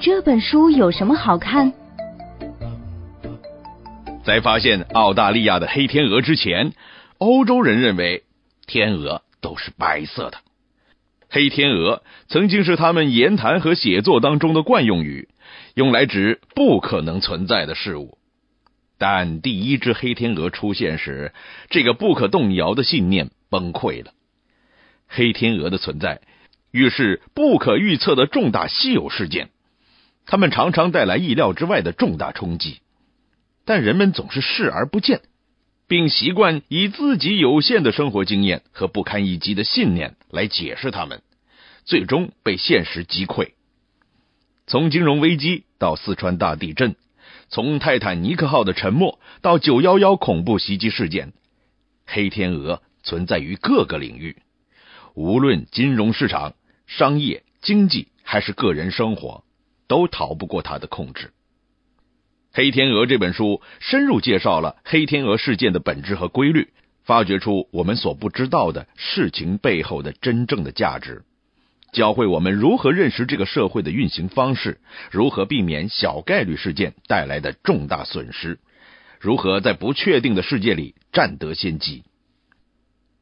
[0.00, 1.72] 这本书有什么好看？
[4.24, 6.72] 在发现澳大利亚的黑天鹅之前，
[7.18, 8.22] 欧洲人认为
[8.66, 10.38] 天鹅都是白色的。
[11.28, 15.30] 黑天鹅曾经是他们言谈和写作当中的惯用语，
[15.74, 18.18] 用来指不可能存在的事物。
[18.98, 21.32] 但第一只黑天鹅出现时，
[21.70, 24.12] 这个不可动摇的信念崩溃了。
[25.08, 26.20] 黑天鹅的存在，
[26.70, 29.50] 预示不可预测的重大稀有事件，
[30.30, 32.80] 他们常常带来意料之外的重大冲击，
[33.64, 35.22] 但人们总是视而不见，
[35.88, 41.22] 并习惯以自己有限的生活经验和不堪一击的信念来解释他们，
[41.86, 43.52] 最终被现实击溃。
[44.66, 46.94] 从金融危机到四川大地震，
[47.48, 51.32] 从泰坦尼克号的沉没到九幺幺恐怖袭击事件，
[52.04, 54.36] 黑天鹅存在于各个领域。
[55.14, 56.52] 无论金融市场、
[56.86, 59.42] 商业、经济还是个人生活，
[59.88, 61.26] 都逃不过他的控制。
[62.52, 66.68] 《黑天鹅》这本书深入介绍了黑天鹅事件的本质和规律，
[67.04, 71.24] 发掘出我们所不知道的事情背后的真正的价值，
[71.92, 74.80] 教会我们如何认识这个社会的运行方式，
[75.10, 78.58] 如何避免小概率事件带来的重大损失，
[79.20, 82.02] 如何在不确定的世界里占得先机。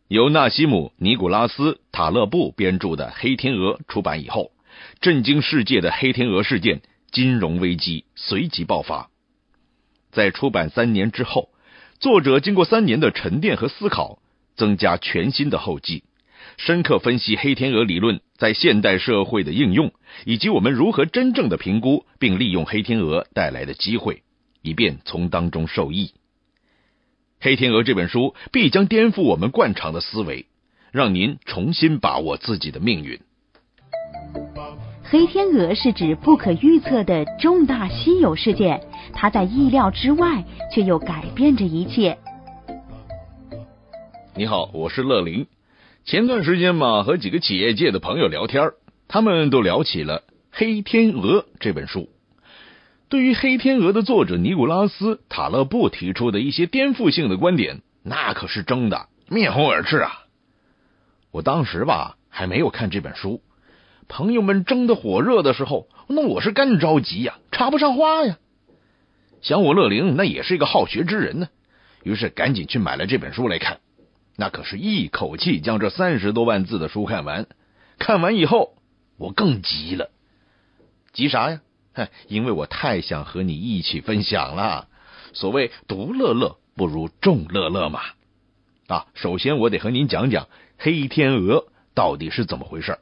[0.09, 4.53] 由纳西姆·尼古拉斯·塔勒布编著的《黑天鹅》出版以后，
[5.01, 6.81] 震惊世界的黑天鹅事件
[7.11, 9.11] 金融危机随即爆发。
[10.11, 11.51] 在出版三年之后，
[12.01, 14.19] 作者经过三年的沉淀和思考，
[14.57, 16.05] 增加全新的后记，
[16.57, 19.93] 深刻分析黑天鹅理论在现代社会的应用，
[20.25, 24.23] 以及我们如何真正的评估并利用黑天鹅带来的机会，
[24.63, 26.07] 以便从当中受益。
[27.39, 30.47] 《黑天鹅》这本书必将颠覆我们惯常的思维，
[30.91, 33.21] 让您重新把握自己的命运。
[35.09, 38.83] 黑天鹅是指不可预测的重大稀有事件，
[39.13, 42.19] 它在意料之外，却又改变着一切。
[44.35, 45.47] 你好，我是乐林。
[46.05, 48.73] 前段时间嘛，和几个企业界的朋友聊天，
[49.07, 50.19] 他们都聊起了
[50.51, 52.09] 《黑天鹅》这本书。
[53.09, 60.25] 对于《黑天鹅》的作者尼古拉斯·塔勒布提出的一些颠覆性的观点，那可是争的面红耳赤啊！
[61.31, 63.41] 我当时吧还没有看这本书，
[64.09, 68.39] 朋友们争得火热的时候，那我是干着急呀，插不上话呀。
[69.43, 71.49] 想我乐灵那也是一个好学之人呢，
[72.03, 73.81] 于是赶紧去买了这本书来看。
[74.37, 77.47] 那可是一口气将这三十多万字的书看完。
[77.99, 78.77] 看完以后，
[79.19, 80.11] 我更急了，
[81.13, 81.61] 急啥呀？
[82.29, 84.89] 因为我太想和你一起分享了。
[85.33, 88.01] 所谓独乐乐不如众乐乐嘛。
[88.87, 92.99] 啊，首先我得和您讲讲黑天鹅到底是怎么回事。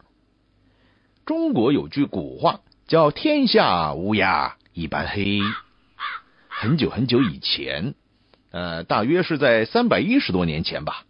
[1.27, 5.41] 中国有句古话叫“天下乌鸦一般黑”。
[6.49, 7.95] 很久很久以前，
[8.51, 11.05] 呃，大约是在三百一十多年前吧，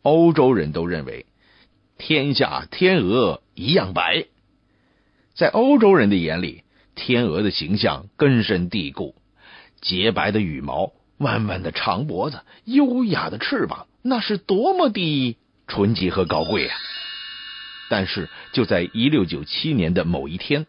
[0.00, 1.26] 欧洲人都认为
[1.98, 4.24] 天下天鹅一样白。
[5.34, 9.14] 在欧洲人的眼里，天鹅的形象根深蒂固，
[9.82, 16.76] 洁白的羽毛，弯弯的长脖子，优雅的翅膀，那是多么的纯洁和高贵啊！
[17.90, 20.68] 但是就在一六九七年的某一天，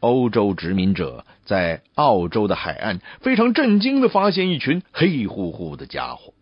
[0.00, 6.34] 欧洲殖民者在澳洲的海岸非常震惊的发现一群黑乎乎的家伙，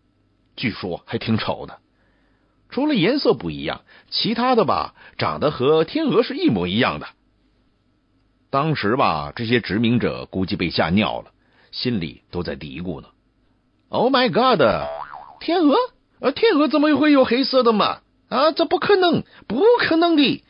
[0.55, 1.77] 据说还挺丑的，
[2.71, 7.07] 除了颜色不一样，其他的吧，长得和天鹅是一模一样的。
[8.49, 11.31] 当时吧，这些殖民者估计被吓尿了，
[11.71, 13.09] 心里都在嘀咕呢
[13.89, 14.59] ：“Oh my God，
[15.39, 15.75] 天鹅？
[16.19, 17.99] 呃，天鹅怎么会有黑色的嘛？
[18.29, 20.43] 啊，这不可能，不可能的！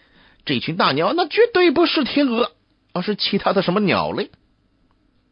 [0.46, 2.52] 这群大鸟那绝对不是天鹅，
[2.94, 4.32] 而是其他的什么鸟类。”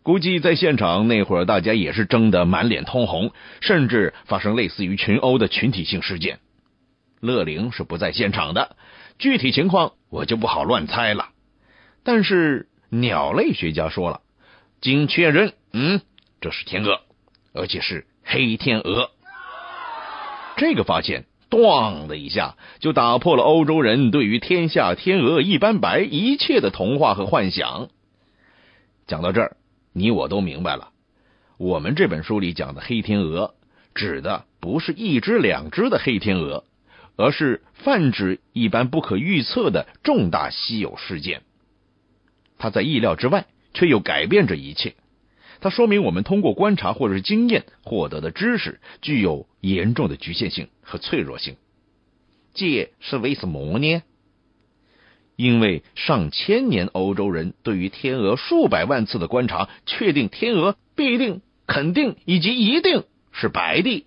[0.04, 3.32] 估计在现场那会儿，大家也是争得满脸通红，
[3.62, 6.40] 甚至发生类似于群殴的群体性事件。
[7.22, 8.76] 乐灵是不在现场的，
[9.18, 11.30] 具体情况我就不好乱猜了。
[12.04, 14.20] 但是鸟类学家说了，
[14.82, 16.02] 经确认，嗯，
[16.42, 17.00] 这是天鹅，
[17.54, 19.10] 而且是黑天鹅。
[20.58, 21.24] 这个发现，
[21.58, 27.90] 咣的一下就打破了欧洲人对于天下天鹅一般白一切的童话和幻想。
[29.06, 29.58] 讲到这儿，
[29.94, 30.90] 你我都明白了，
[31.58, 33.54] 我们这本书里讲的黑天鹅，
[33.94, 36.64] 指的不是一只两只的黑天鹅，
[37.16, 41.44] 而是泛指一般不可预测的重大稀有事件。
[42.58, 44.96] 它在意料之外，却又改变着一切。
[45.64, 51.56] 它说明我们通过观察或者是经验获得的知识具有严重的局限性和脆弱性。
[52.54, 54.04] 这是为什么呢？
[55.38, 64.06] 因为上千年欧洲人对于天鹅数百万次的观察，确定天鹅必定、肯定以及一定是白的。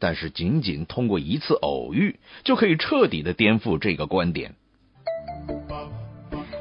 [0.00, 4.56] 但是，仅仅通过一次偶遇，就可以彻底的颠覆这个观点。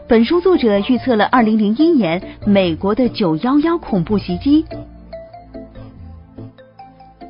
[0.07, 4.63] 本书作者预测了二零零一年美国的九幺幺恐怖袭击。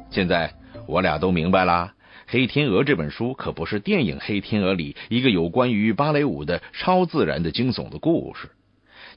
[0.10, 0.54] 现在
[0.86, 1.94] 我俩都明白啦。
[2.28, 8.50] 《黑天鹅》这本书可不是电影《黑天鹅》里一个有关于芭蕾舞的超自然的惊悚的故事。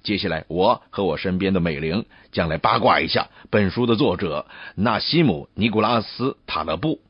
[0.05, 4.47] 接下来，我和我身边的美玲将来八卦一下本书的作者
[4.77, 7.01] 纳西姆·尼古拉斯·塔勒布。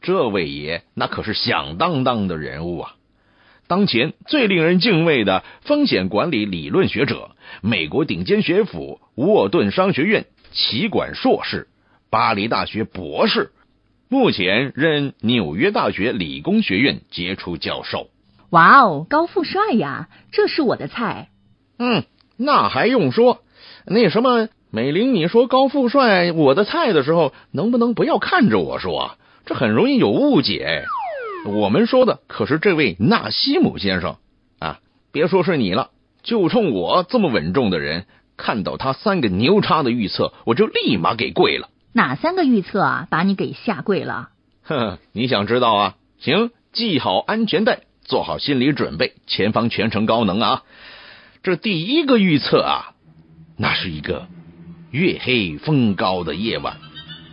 [0.00, 2.94] 这位爷那可是响当当的人物啊！
[3.68, 7.30] 当前最令人敬畏的风险管理理论学者，
[7.62, 11.68] 美国顶尖学府沃顿商学院企管硕士，
[12.08, 13.50] 巴黎大学博士。
[14.08, 18.08] 目前任纽约大学理工学院杰出教授。
[18.50, 21.30] 哇哦，高富帅呀，这是我的菜。
[21.78, 22.04] 嗯，
[22.36, 23.42] 那还用说？
[23.84, 29.16] 那什么，美玲，你说高富帅我的菜的时候，能不能不要看着我说？
[29.44, 30.84] 这很容易有误解。
[31.46, 34.16] 我们说的可是这位纳西姆先生
[34.58, 34.80] 啊！
[35.12, 35.90] 别说是你了，
[36.22, 38.06] 就冲我这么稳重的人，
[38.36, 41.68] 看到他三个牛叉的预测，我就立马给跪了。
[41.92, 44.30] 哪三个预测啊，把你给下跪了？
[44.62, 45.96] 哼，你想知道啊？
[46.18, 50.62] 行，系好安全带，做好心理准备，前方全程高能啊！
[51.42, 52.94] 这第一个预测啊，
[53.56, 54.26] 那是一个
[54.90, 56.76] 月黑风高的夜晚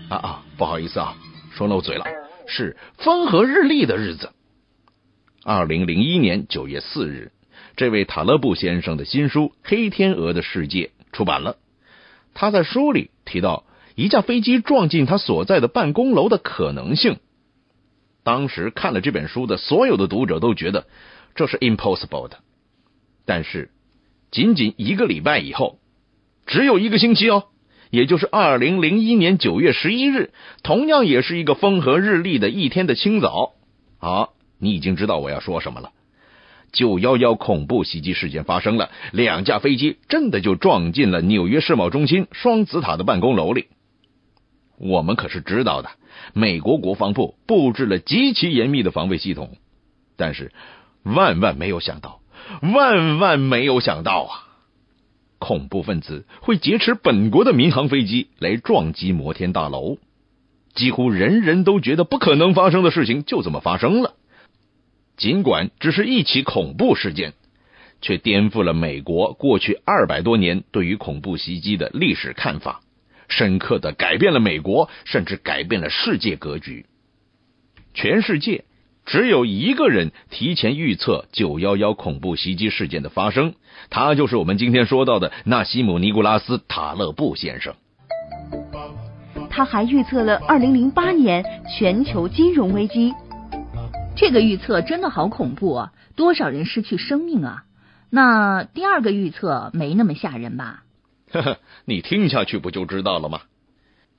[0.09, 0.43] 啊啊！
[0.55, 1.15] 不好意思啊，
[1.51, 2.05] 说漏嘴了，
[2.47, 4.31] 是风和日丽的日子。
[5.43, 7.31] 二零零一年九月四日，
[7.75, 11.57] 这位塔勒布先生的新书《黑天鹅的世界》出版了。
[12.33, 13.65] 他在书里提到。
[13.95, 17.19] 一架飞机撞进他所在的办公楼的可能性，
[18.23, 20.87] 当时看了这本书的所有的读者都觉得
[21.35, 22.39] 这是 impossible 的。
[23.23, 23.69] 但是，
[24.31, 25.77] 仅仅一个礼拜以后，
[26.47, 27.49] 只有一个星期哦，
[27.93, 30.31] 也就是二零零一年九月十一日，
[30.63, 33.51] 同样也是一个风和日丽的一天的清早。
[33.99, 35.91] 好，你已经知道我要说什么了。
[36.71, 43.67] 九幺幺恐怖袭击事件发生了，两架飞机真的就撞进了纽约世贸中心双子塔的办公楼里。
[44.79, 45.91] 我们可是知道的，
[46.33, 49.55] 美国国防部布置了极其严密的防卫系统，
[50.17, 50.51] 但是
[51.03, 52.21] 万万没有想到，
[52.73, 54.42] 万万没有想到啊！
[55.43, 59.97] 恐怖分子会劫持本国的民航飞机来撞击摩天大楼，
[60.73, 64.13] 几乎人人都觉得不可能发生的事情就这么发生了。
[65.17, 67.33] 尽管只是一起恐怖事件，
[68.01, 72.79] 却颠覆了美国过去二百多年对于恐怖袭击的历史看法。
[73.27, 76.85] 深刻的改变了美国，甚至改变了世界格局。
[77.93, 78.63] 全世界
[79.05, 83.55] 只有一个人提前预测九幺幺恐怖袭击事件的发生，
[83.89, 87.75] 他就是我们今天说到的纳西姆·尼古拉斯·塔勒布先生。
[89.49, 91.43] 他还预测了二零零八年
[91.77, 93.13] 全球金融危机。
[94.15, 95.93] 这个预测真的好恐怖啊！
[96.15, 97.65] 多少人失去生命啊？
[98.09, 100.83] 那第二个预测没那么吓人吧？
[101.31, 103.41] 呵呵，你听下去不就知道了吗？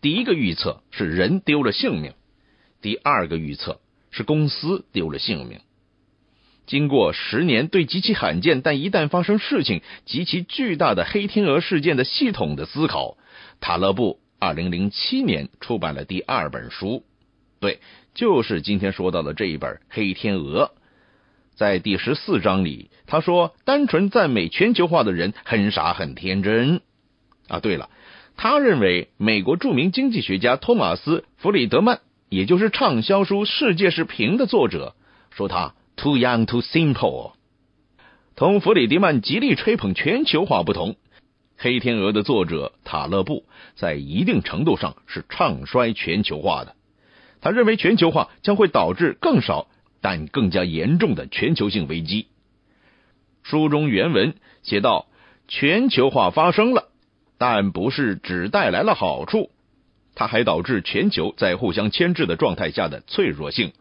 [0.01, 2.13] 第一个预测是人丢了性命，
[2.83, 3.81] 第二个预测
[4.15, 5.59] 是公司丢了性命。
[6.67, 13.19] 经过十年对极其罕见但一旦发生事情极其巨大的黑天鹅事件的系统的思考，
[13.61, 17.05] 塔勒布二零零七年出版了第二本书，
[17.59, 17.81] 对，
[18.15, 20.73] 就是今天说到的这一本《黑天鹅》。
[21.57, 26.81] 在第十四章里，他说：“单纯赞美全球化的人很傻很天真。”
[27.47, 27.91] 啊，对了，
[28.37, 32.01] 他认为美国著名经济学家托马斯·弗里德曼，
[32.35, 34.97] 也就是畅销书《世界是平》的作者，
[35.31, 37.35] 说他 too young too simple。
[38.35, 40.95] 同弗里迪曼极力吹捧全球化不同，
[41.57, 43.45] 《黑天鹅》的作者塔勒布
[43.77, 46.75] 在一定程度上是唱衰全球化的。
[47.41, 49.69] 他认为全球化将会导致更少
[50.01, 52.27] 但更加严重的全球性危机。
[53.45, 55.07] 书中原文写道
[55.47, 56.89] ：“全球化发生了。”
[57.39, 59.51] 但不是只带来了好处，
[60.15, 63.73] 它还导致全球在互相牵制的状态下的脆弱性，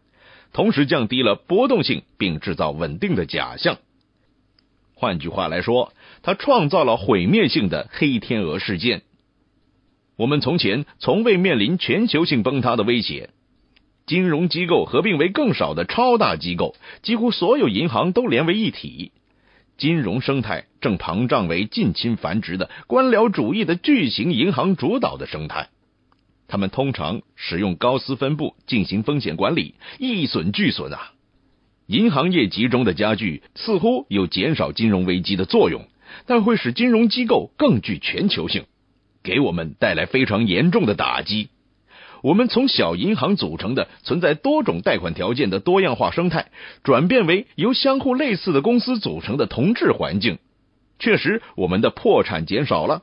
[0.52, 3.78] 同时降低了波动性，并制造稳定的假象。
[4.94, 9.02] 换句话来说，它创造了毁灭性的黑天鹅事件。
[10.16, 13.30] 我们从前从未面临全球性崩塌的威胁，
[14.06, 19.10] 金融机构合并为更少的超大机构，几乎所有银行都连为一体。
[19.76, 25.68] 金融生态正膨胀为近亲繁殖的官僚主义的巨型银行主导的生态，
[26.46, 31.12] 他们通常使用高斯分布进行风险管理，一损俱损啊！
[31.86, 35.86] 银行业集中的加剧似乎有减少金融危机的作用，
[36.26, 38.64] 但会使金融机构更具全球性，
[39.22, 41.48] 给我们带来非常严重的打击。
[42.22, 46.50] 我们从小银行组成的、存在多种贷款条件的多样化生态，
[46.82, 50.38] 转变为由相互类似的公司组成的同质环境。
[50.98, 53.02] 确实，我们的破产减少了，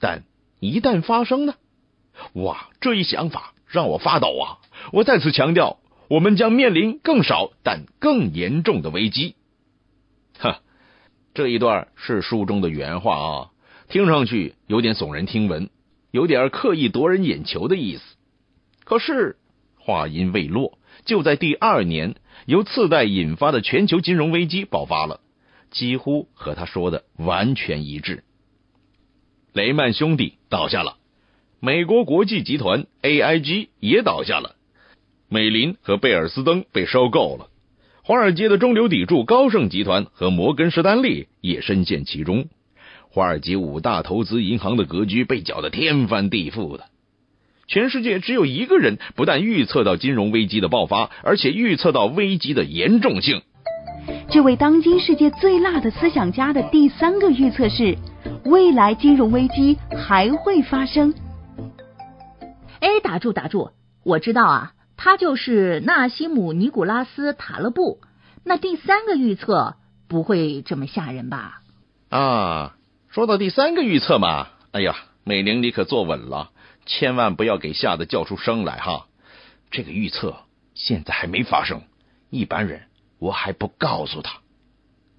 [0.00, 0.24] 但
[0.60, 1.54] 一旦发生呢？
[2.34, 4.58] 哇，这一想法让我发抖啊！
[4.92, 5.78] 我再次强调。
[6.10, 9.34] 我们将面临更少但更严重的危机。
[10.38, 10.62] 哈，
[11.34, 13.50] 这一段是书中的原话啊，
[13.90, 15.68] 听上去有点耸人听闻，
[16.10, 18.02] 有点刻意夺人眼球的意思。
[18.84, 19.36] 可是
[19.78, 22.14] 话音未落，就在第二年，
[22.46, 25.20] 由次贷引发的全球金融危机爆发了，
[25.70, 28.24] 几乎和他说的完全一致。
[29.52, 30.96] 雷曼兄弟倒下了，
[31.60, 34.54] 美国国际集团 AIG 也倒下了。
[35.28, 37.48] 美林和贝尔斯登被收购了，
[38.04, 42.46] 华尔街的中流砥柱高盛集团和摩根士丹利也深陷其中，
[43.10, 46.84] 华尔街五大投资银行的格局被搅得天翻地覆的。
[47.66, 53.42] 全世界只有一个人不但预测到金融危机的爆发，而且预测到危机的严重性。
[54.30, 57.98] 这位当今世界最辣的思想家的第三个预测是：
[58.44, 61.12] 未来金融危机还会发生。
[62.80, 63.72] 哎，打住打住，
[64.04, 64.72] 我知道啊。
[64.96, 68.00] 他就是纳西姆·尼古拉斯·塔勒布。
[68.42, 69.76] 那第三个预测
[70.08, 71.62] 不会这么吓人吧？
[72.08, 72.76] 啊，
[73.08, 76.50] 说到第三个预测嘛，哎呀，美玲你可坐稳了，
[76.84, 79.06] 千万不要给吓得叫出声来哈。
[79.70, 80.34] 这个预测
[80.74, 81.82] 现在还没发生，
[82.30, 82.82] 一般人
[83.20, 84.40] 我还不告诉他。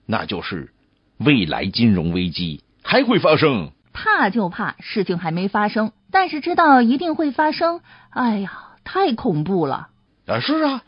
[0.05, 0.73] 那就是
[1.17, 3.71] 未来金融危机还会发生。
[4.01, 7.81] 怕就怕事情还没发生，但是知道一定会发生。
[8.11, 8.65] 哎呀。
[8.91, 9.89] 太恐怖了！
[10.25, 10.83] 啊，是啊，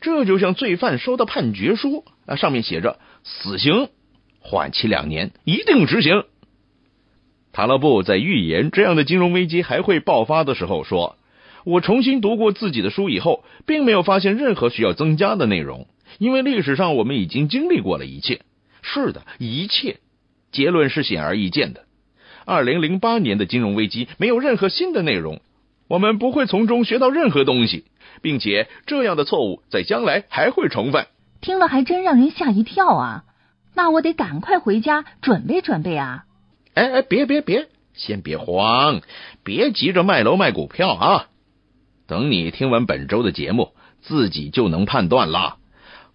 [0.00, 3.90] 这就像罪犯收到判决书啊，上面写着死刑，
[4.40, 6.24] 缓期两年，一定执行。
[7.52, 11.16] 塔勒布在预言这样的金融危机还会爆发的时候说
[11.66, 15.88] ：“我重新读过自己的书以后，并没有发现任何需要增加的内容，
[16.18, 18.40] 因为历史上我们已经经历过了一切。
[18.80, 19.98] 是的，一切。
[20.52, 21.84] 结论是显而易见的。
[22.44, 25.40] 二零零八年的金融危机没有任何新的内容。”
[25.88, 27.84] 我们不会从中学到任何东西，
[28.22, 31.08] 并且这样的错误在将来还会重犯。
[31.42, 33.24] 听了还真让人吓一跳啊！
[33.74, 36.24] 那我得赶快回家准备准备啊！
[36.72, 39.02] 哎哎，别别别，先别慌，
[39.44, 41.26] 别急着卖楼卖股票啊！
[42.06, 45.58] 等你听完本周的节目，自己就能判断了。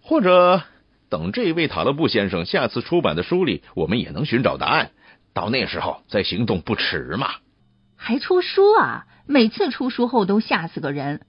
[0.01, 0.63] 或者
[1.09, 4.89] 等这位塔勒布先生下次出版的书里，我们也能寻找答案。
[5.37, 7.27] 到那时候再行动不迟嘛。
[7.95, 9.05] 还出书啊？
[9.27, 11.21] 每次出书后都吓死个人，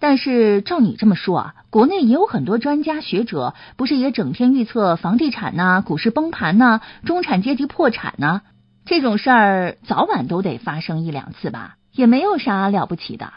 [0.00, 8.40] 但是照你这么说啊，国内也有很多专家学者，不是也整天预测房地产呐、股市崩盘呐、中产阶级破产呐？
[8.84, 13.32] 这种事儿早晚都得发生一两次吧，也没有啥了不起的。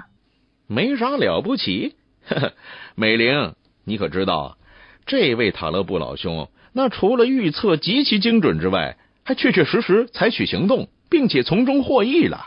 [0.65, 1.93] 没啥了不起，
[2.27, 2.53] 呵 呵
[2.95, 3.53] 美玲，
[3.83, 4.57] 你可知道，
[5.05, 12.45] 这位塔勒布老兄，那除了预测极其精准之外，还确确实实采取行动，并且从中获益了。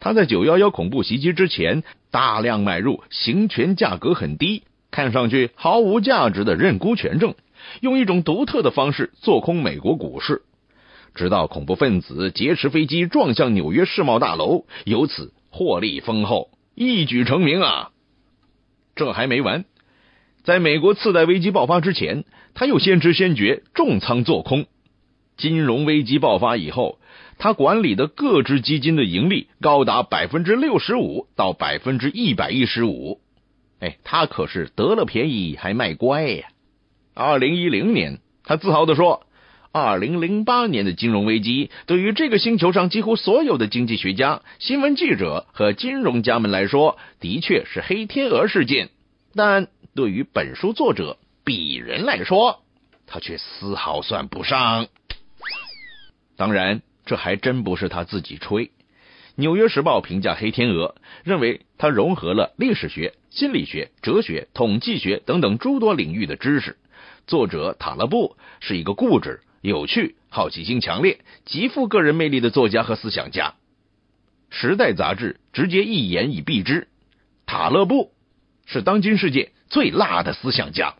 [0.00, 7.34] 他在九幺幺恐怖袭击之前，大量买入行权价格很低、看上去毫无价值的认沽权证，
[7.80, 10.42] 用一种独特的方式做空美国股市，
[11.14, 17.90] 直到恐怖分子劫持飞机撞向纽约世贸大楼，由此获利丰厚，一举成名啊！
[18.94, 19.66] 这还没完，
[20.42, 24.64] 在美国次贷危机爆发之前，他又先知先觉重仓做空。
[25.36, 26.98] 金融危机爆发以后。
[27.38, 33.20] 他管理的各支基金的盈利高达百分之六十五到百分之一百一十五，
[33.78, 36.46] 哎，他可是得了便宜还卖乖呀！
[37.12, 39.26] 二零一零年，他自豪的说
[39.70, 48.88] ：“二零零八年的金融危机对于这个星球上几乎所有的经济学家、新闻记者和金融家们来说，的确是黑天鹅事件，
[49.34, 52.62] 但对于本书作者鄙人来说，
[53.06, 54.86] 他却丝毫算不上。
[56.36, 58.66] 当然。”这还真不是他自己吹，
[59.36, 66.76] 《纽约时报》评价黑天鹅，认为它融合了历史学、心理学、哲学、统计学等等诸多领域的知识。
[67.28, 73.54] 作者塔勒布是一个固执、有趣、好奇心强烈、极富个人魅力的作家和思想家。
[74.52, 76.88] 《时代》杂志直接一言以蔽之：
[77.46, 78.10] 塔勒布
[78.64, 80.96] 是当今世界最辣的思想家。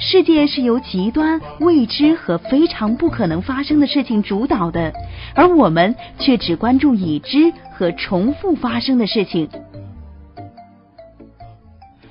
[0.00, 4.92] 世界是由极端、未知和非常不可能发生的事情主导的，
[5.34, 9.48] 而我们却只关注已知和重复发生的事情。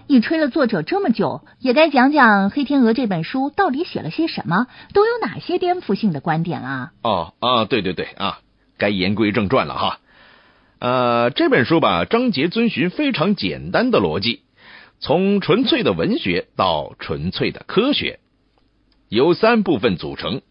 [0.05, 6.91] 你吹了作者这么久，也该讲讲《黑天鹅》这本书到底写了些什么，都有哪些颠覆性的观点啊？
[7.03, 8.39] 哦啊，对对对啊，
[8.77, 9.99] 该言归正传了哈。
[10.79, 14.41] 呃，这本书吧，章节遵循非常简单的逻辑，
[14.99, 18.19] 从纯粹的文学到纯粹的科学，
[19.09, 20.41] 由三部分组成。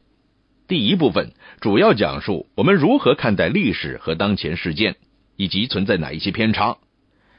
[0.68, 4.96] 第一部分主要讲述我们如何看待历史和当前事件，
[5.36, 6.76] 以及存在哪一些偏差。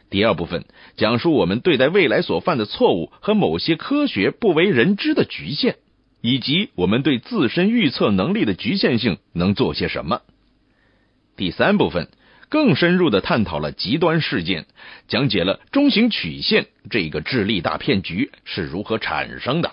[0.10, 5.78] 第二部分讲述我们对待未来所犯的错误和某些科学不为人知的局限，
[6.22, 10.22] 以及我们对自身预测能力的局限性能做些什么。
[11.38, 12.10] 第三部分
[12.50, 14.66] 更深入的探讨了极端事件，
[15.08, 19.72] 讲解了中型曲线这个智力大骗局是如何产生的。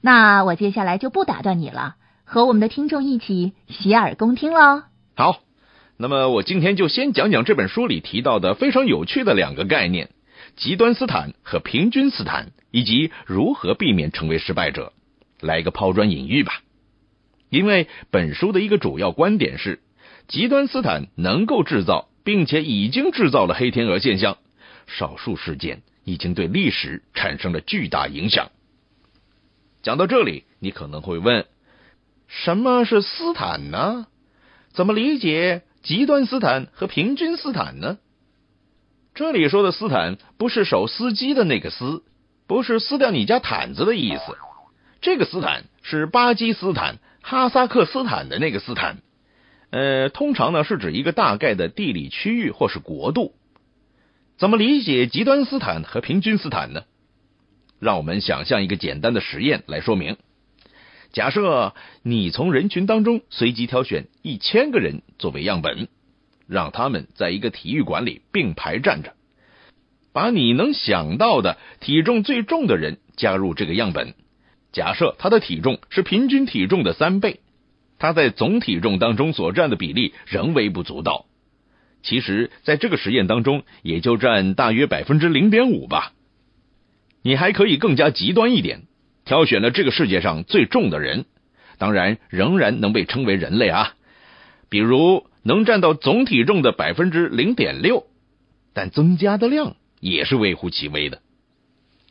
[0.00, 1.96] 那我接下来就不打断你了。
[2.24, 4.82] 和我们的听众一起洗耳恭听喽。
[5.14, 5.40] 好，
[5.96, 10.10] 那么我今天就先讲讲这本书里提到的非常有趣的两个概念：
[10.56, 14.92] 极端斯坦和平均斯坦，以及如何避免成为失败者。
[15.40, 16.62] 来个抛砖引玉吧。
[17.50, 19.80] 因为本书的一个主要观点是，
[20.26, 24.38] 极端斯坦能够制造，并且已经制造了黑天鹅现象，
[24.86, 28.50] 少数事件已经对历史产生了巨大影响。
[29.82, 31.46] 讲到这里，你可能会问。
[32.26, 34.06] 什么是斯坦呢？
[34.72, 37.98] 怎么理解极端斯坦和平均斯坦呢？
[39.14, 42.02] 这里说的斯坦不是手司机的那个撕，
[42.48, 44.36] 不是撕掉你家毯子的意思。
[45.02, 48.96] 这个斯坦是巴基斯坦、哈萨克斯坦的那个斯坦。
[49.74, 53.34] 呃，通常呢是指一个大概的地理区域或是国度。
[54.38, 56.84] 怎么理解极端斯坦和平均斯坦呢？
[57.80, 60.16] 让我们想象一个简单的实验来说明。
[61.12, 65.88] 假设你从人群当中随机挑选一千个人作为样本，
[66.46, 69.14] 让他们在一个体育馆里并排站着，
[70.12, 74.14] 把你能想到的体重最重的人加入这个样本。
[74.70, 77.40] 假设他的体重是平均体重的三倍，
[78.04, 81.24] 他在总体重当中所占的比例仍微不足道。
[82.02, 86.12] 其实，在这个实验当中，也就占大约百分之零点五吧。
[87.22, 88.82] 你还可以更加极端一点。
[89.24, 91.24] 挑选了这个世界上最重的人，
[91.78, 93.94] 当然仍然能被称为人类啊。
[94.68, 98.04] 比如能占到总体重的百分之零点六，
[98.74, 101.22] 但增加的量也是微乎其微的。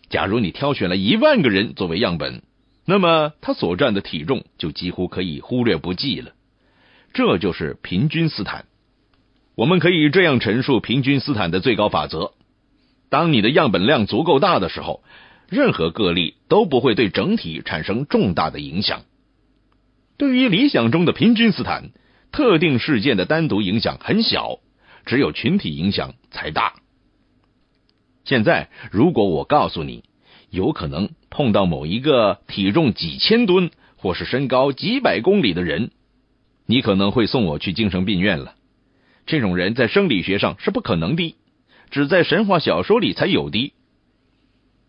[0.09, 2.41] 假如你挑选了一万个人作为样本，
[2.85, 6.31] 那么他所占的体重就几乎可以忽略不计了。
[7.13, 8.65] 这就是平均斯坦。
[9.55, 12.33] 我们可以这样陈述平均斯坦的最高法则：
[13.09, 15.03] 当你的样本量足够大的时候。
[15.49, 19.03] 任何个例都不会对整体产生重大的影响。
[20.17, 21.91] 对于理想中的平均斯坦，
[22.31, 24.59] 特定事件的单独影响很小，
[25.05, 26.73] 只有群体影响才大。
[28.25, 30.03] 现在，如果我告诉你，
[30.53, 35.89] 有可能碰到某一个体重几千吨或是身高几百公里的人，
[36.67, 38.53] 你可能会送我去精神病院了。
[39.25, 41.35] 这种人在生理学上是不可能的，
[41.89, 43.73] 只在神话小说里才有的。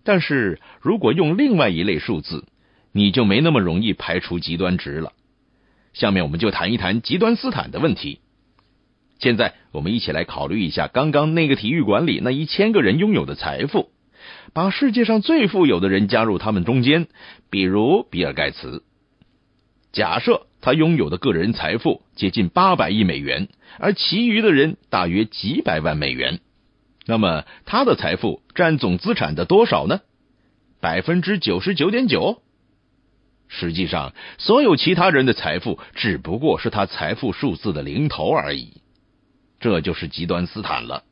[0.03, 2.45] 但是如果用另外一类数字，
[2.93, 5.13] 你就没那么容易排除极端值了。
[5.95, 8.21] 下面我们就谈一谈极端斯坦的问题。
[9.19, 13.94] 现在我们一起来考虑一下刚刚那个体育馆里那一千个人拥有的财富，
[14.55, 17.09] 把世界上最富有的人加入他们中间，
[17.51, 18.85] 比如比尔盖茨。
[19.93, 26.41] 假设他拥有的个人财富接近八百亿美元，而其余的人大约几百万美元。
[27.05, 30.01] 那么他的财富占总资产的多少呢？
[30.81, 32.41] 百分之九十九点九。
[33.49, 38.81] 实际上，所有其他人的财富只不过是他财富数字的零头而已。
[39.59, 41.05] 这就是极端斯坦了。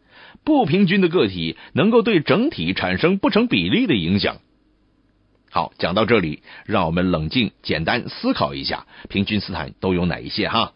[0.45, 4.39] 不平均的个体能够对整体产生不成比例的影响。
[5.51, 10.49] 好，讲到这里，让我们冷静、简单思考一下，平均斯坦都有哪一些？
[10.49, 10.73] 哈，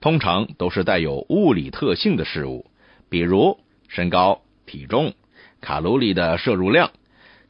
[0.00, 2.70] 通常都是带有物理特性的事物，
[3.08, 3.58] 比如。
[3.88, 5.12] 身高、体重、
[5.60, 6.92] 卡路里的摄入量、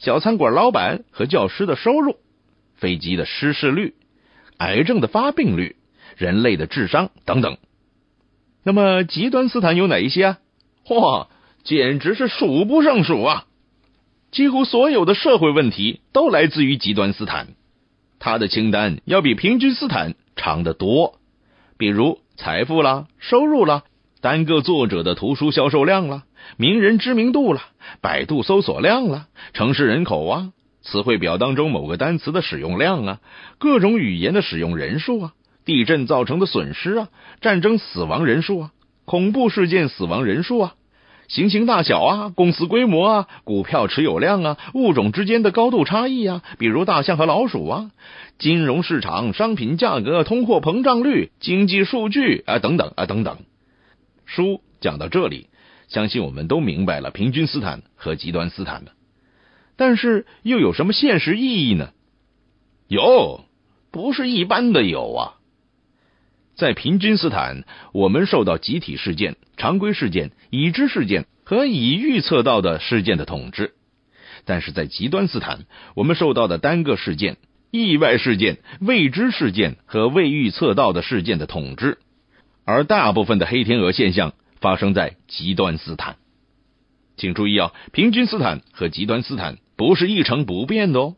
[0.01, 2.17] 小餐馆老板和教师的收入、
[2.75, 3.95] 飞机的失事率、
[4.57, 5.77] 癌症的发病率、
[6.17, 7.59] 人类的智商等等。
[8.65, 10.39] 那么极端斯坦有哪一些啊？
[11.01, 11.27] 嚯，
[11.65, 13.47] 简直是数不胜数啊！
[14.31, 17.49] 几乎所有的社会问题都来自于极端斯坦，
[18.19, 21.19] 他的清单要比平均斯坦长得多。
[21.77, 23.83] 比如财富啦、收入啦、
[24.21, 26.25] 单个作者的图书销售量啦。
[26.57, 27.63] 名人知名度啦，
[28.01, 30.53] 百度搜索量啦，城市人口啊，
[30.83, 33.21] 词汇表当中某个单词的使用量啊，
[33.59, 35.33] 各种语言的使用人数啊，
[35.65, 37.09] 地震造成的损失啊，
[37.41, 38.73] 战争死亡人数啊，
[39.05, 40.75] 恐怖事件死亡人数啊，
[41.33, 47.91] 行星大小啊，公司规模啊，股票持有量啊，物种之间的高度差异啊，比如大象和老鼠啊，
[48.39, 53.39] 金融市场、商品价格、通货膨胀率、经济数据啊，等等啊，等等。
[54.27, 55.47] 书讲到这里，
[55.89, 58.93] 相信我们都明白了平均斯坦和极端斯坦的。
[59.77, 61.93] 但是又有什么现实意义呢？
[62.89, 63.47] 有，
[63.91, 65.35] 不是一般的有啊。
[66.55, 73.69] 在平均斯坦，我们受到集体事件、常规事件、已知事件和已预测到的事件的统治；
[74.45, 75.61] 但是在极端斯坦，
[75.95, 77.39] 我们受到的单个事件、
[77.71, 81.99] 意外事件、未知事件和未预测到的事件的统治。
[82.65, 86.17] 而大部分的黑天鹅现象发生在极端斯坦。
[87.17, 91.17] 请注意啊，平均斯坦和极端斯坦不是一成不变的哦。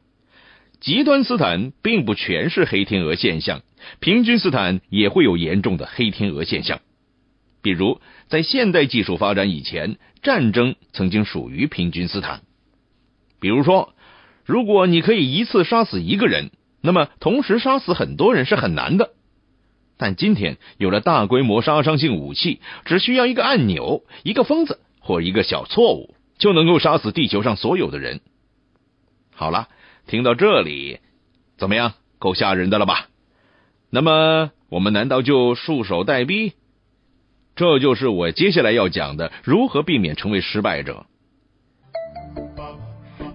[0.84, 3.62] 极端斯坦并不全是黑天鹅现象，
[4.00, 6.82] 平均斯坦也会有严重的黑天鹅现象。
[7.62, 12.42] 比如，在现代技术发展以前，战争曾经属于平均斯坦。
[13.40, 13.94] 比如说，
[14.44, 16.50] 如果你可以一次杀死一个人，
[16.82, 19.12] 那么同时杀死很多人是很难的。
[19.96, 28.20] 但今天有了大规模杀伤性武器，只需要一个按钮、一个疯子或一个小错误，就能够杀死地球上所有的人。
[29.32, 29.70] 好了。
[30.06, 31.00] 听到这里，
[31.56, 31.94] 怎么样？
[32.18, 33.08] 够吓人的了吧？
[33.90, 36.52] 那么我们难道就束手待毙？
[37.54, 41.06] 这就是我接下来要讲的：如何避免成为失败者。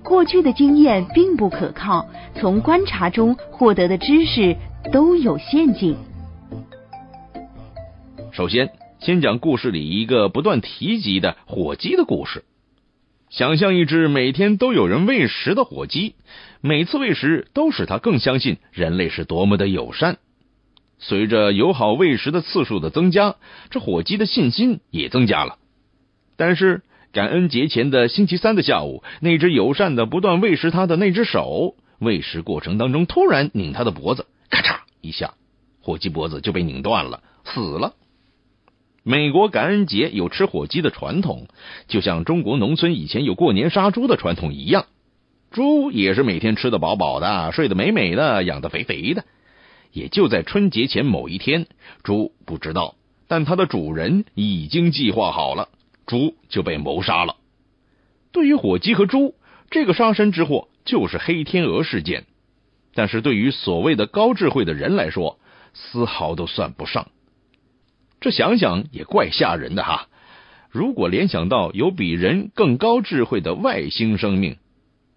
[0.04, 4.56] 过去的经验并不可靠，从观察中获得的知识
[4.92, 5.96] 都有陷阱。
[8.32, 12.44] 首先，先讲故事里一个不断提及的火鸡的故事。
[13.30, 16.16] 想象一只每天都有人喂食的火鸡，
[16.62, 20.17] 每次喂食都使它更相信人类是多么的友善。
[20.98, 23.38] 随着友好喂食的次数的增加，
[23.69, 25.58] 这火鸡的信心也增加了。
[26.36, 26.82] 但是
[27.13, 35.36] 感恩节前的星期三的下午，那只友善的不断喂食它的那只手，喂食过程当中突然拧它的脖子，咔嚓一下，
[35.82, 37.93] 火鸡脖子就被拧断了，死了。
[39.04, 41.48] 美国感恩节有吃火鸡的传统，
[41.88, 44.86] 就像中国农村以前有过年杀猪的传统一样。
[45.52, 49.26] 猪也是每天吃得饱饱的，睡得美美的，养得肥肥的。
[49.92, 51.66] 也就在春节前某一天，
[52.04, 52.96] 猪不知道，
[53.28, 55.70] 但它的主人已经计划好了，
[56.06, 57.38] 猪就被谋杀了。
[58.32, 59.34] 对于火鸡和猪，
[59.72, 62.26] 这个杀身之祸就是黑天鹅事件，
[62.94, 65.40] 但是对于所谓的高智慧的人来说，
[65.74, 67.08] 丝毫都算不上。
[68.22, 70.08] 这想想也怪吓人的哈！
[70.70, 74.58] 如果联想到有比人更高智慧的外星生命，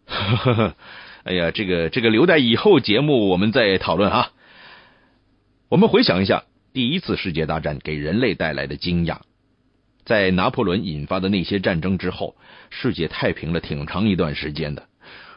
[0.07, 0.77] 呵呵呵，
[1.25, 4.33] 哎呀，这个这个留待以后节目我们再讨论哈。
[5.69, 9.21] 我们回想一下第一次世界大战给人类带来的惊讶，
[10.05, 12.37] 在拿破仑引发的那些战争之后，
[12.71, 14.89] 世界太平了挺长一段时间的，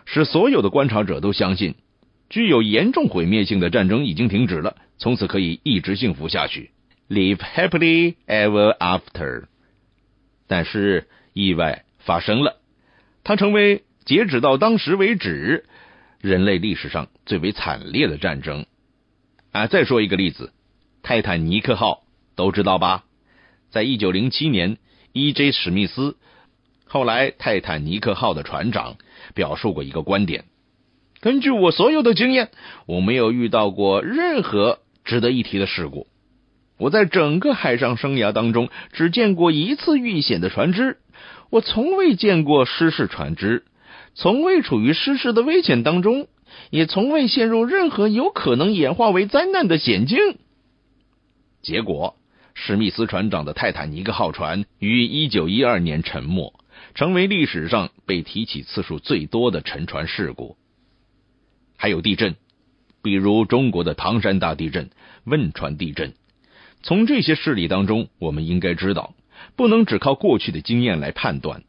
[0.06, 1.76] 使所有的观察者都相信，
[2.30, 6.72] 具有严重毁灭性的战争已经停止了，从此可以一直幸福下去。
[7.08, 9.46] Live happily ever after，
[10.48, 12.58] 但是意外发生了，
[13.24, 15.66] 它成为截止到当时为止
[16.22, 18.66] 人类历史上最为惨烈的战争。
[19.52, 20.54] 啊，再说一个例子，
[21.02, 22.04] 泰坦尼克号
[22.36, 23.04] 都知道吧？
[23.72, 24.78] 在一九零七年
[25.14, 25.52] ，E.J.
[25.52, 26.18] 史密斯，
[26.86, 28.98] 后来泰坦尼克号的船长，
[29.34, 30.46] 表述过一个观点：
[31.20, 32.52] 根据我所有的经验，
[32.86, 36.08] 我没有遇到过任何值得一提的事故。
[36.78, 40.98] 我在整个海上生涯当中，只见过一次遇险的船只。
[41.50, 43.64] 我从未见过失事船只，
[44.16, 46.28] 从未处于失事的危险当中，
[46.70, 50.18] 也从未陷入任何有可能演化为灾难的险境。
[51.62, 52.16] 结果，
[52.54, 56.54] 史密斯船长的泰坦尼克号船于一九一二年沉没，
[56.94, 60.56] 成为历史上被提起次数最多的沉船事故。
[61.76, 62.36] 还有地震，
[63.04, 64.90] 比如中国的唐山大地震、
[65.26, 66.14] 汶川地震。
[66.84, 69.14] 从这些事例当中，我们应该知道，
[69.58, 71.64] 不能只靠过去的经验来判断，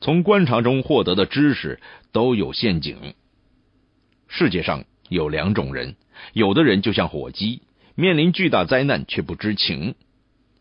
[0.00, 1.80] 从观察中获得的知识
[2.12, 3.14] 都有陷阱。
[4.28, 5.96] 世界上有两种人，
[6.32, 7.62] 有的人就像火鸡，
[7.94, 9.94] 面临巨大灾难却不知情；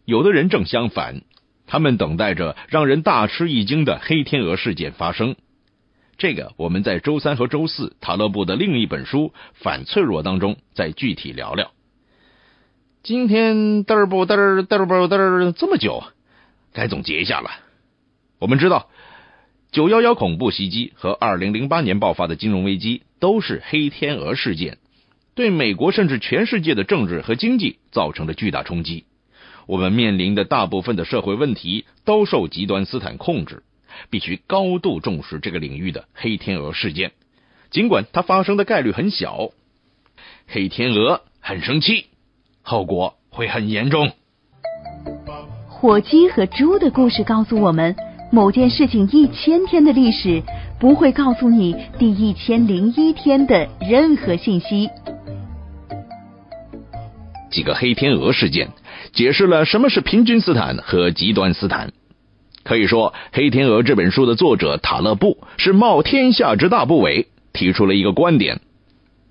[0.06, 1.22] 有的人正相反，
[1.68, 5.36] 他们等待着让人大吃一惊的黑天鹅事件发生。
[6.18, 11.72] 这个我们在周三和周四塔勒布的另一本书《反脆弱》当中再具体聊聊。
[13.04, 16.04] 今天嘚儿不嘚儿嘚儿不嘚儿这么久，
[16.74, 17.52] 该总结一下了。
[18.40, 18.90] 我们知道，
[19.72, 24.80] 九幺幺恐怖袭击和二零零八年爆发的金融危机都是黑天鹅事件，
[25.36, 29.06] 对美国甚至全世界的政治和经济造成了巨大冲击。
[29.68, 33.62] 我们面临的大部分的社会问题都受极端斯坦控制，
[34.10, 37.12] 必须高度重视这个领域的黑天鹅事件，
[37.70, 39.52] 尽管它发生的概率很小。
[40.48, 42.08] 黑天鹅很生气，
[42.64, 44.14] 后果会很严重。
[45.68, 47.96] 火鸡和猪的故事告诉我们，
[48.32, 50.42] 某件事情一千天的历史
[50.80, 54.90] 不会告诉你第一千零一天的任何信息。
[57.50, 58.70] 几个黑天鹅事件
[59.12, 61.92] 解释了什么是平均斯坦和极端斯坦。
[62.64, 68.60] 可以说，《黑天鹅》这本书的作者塔勒布是冒天下之大不韪，提出了一个观点，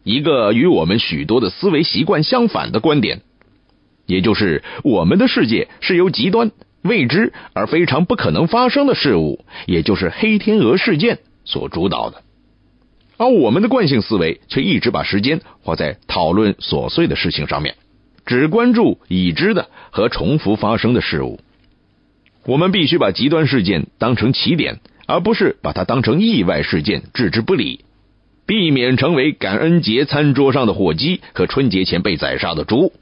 [0.02, 3.20] 一个与我们许多的思维习惯相反的观点，
[4.06, 6.50] 也就是我们的世界是由极端、
[6.82, 12.22] 未知而非常不可能发生的事物，也就是黑天鹅事件所主导的，
[13.16, 17.74] 而我们的惯性思维却一直把时间花在讨论琐碎的事情上面。
[18.24, 21.40] 只关注已知的和重复发生的事物。
[22.44, 27.86] 我们必须把极端事件当成起点，而不是把它当成意外事件置之不理，
[28.46, 32.92] 避免成为感恩节餐桌上的火鸡和春节前被宰杀的猪。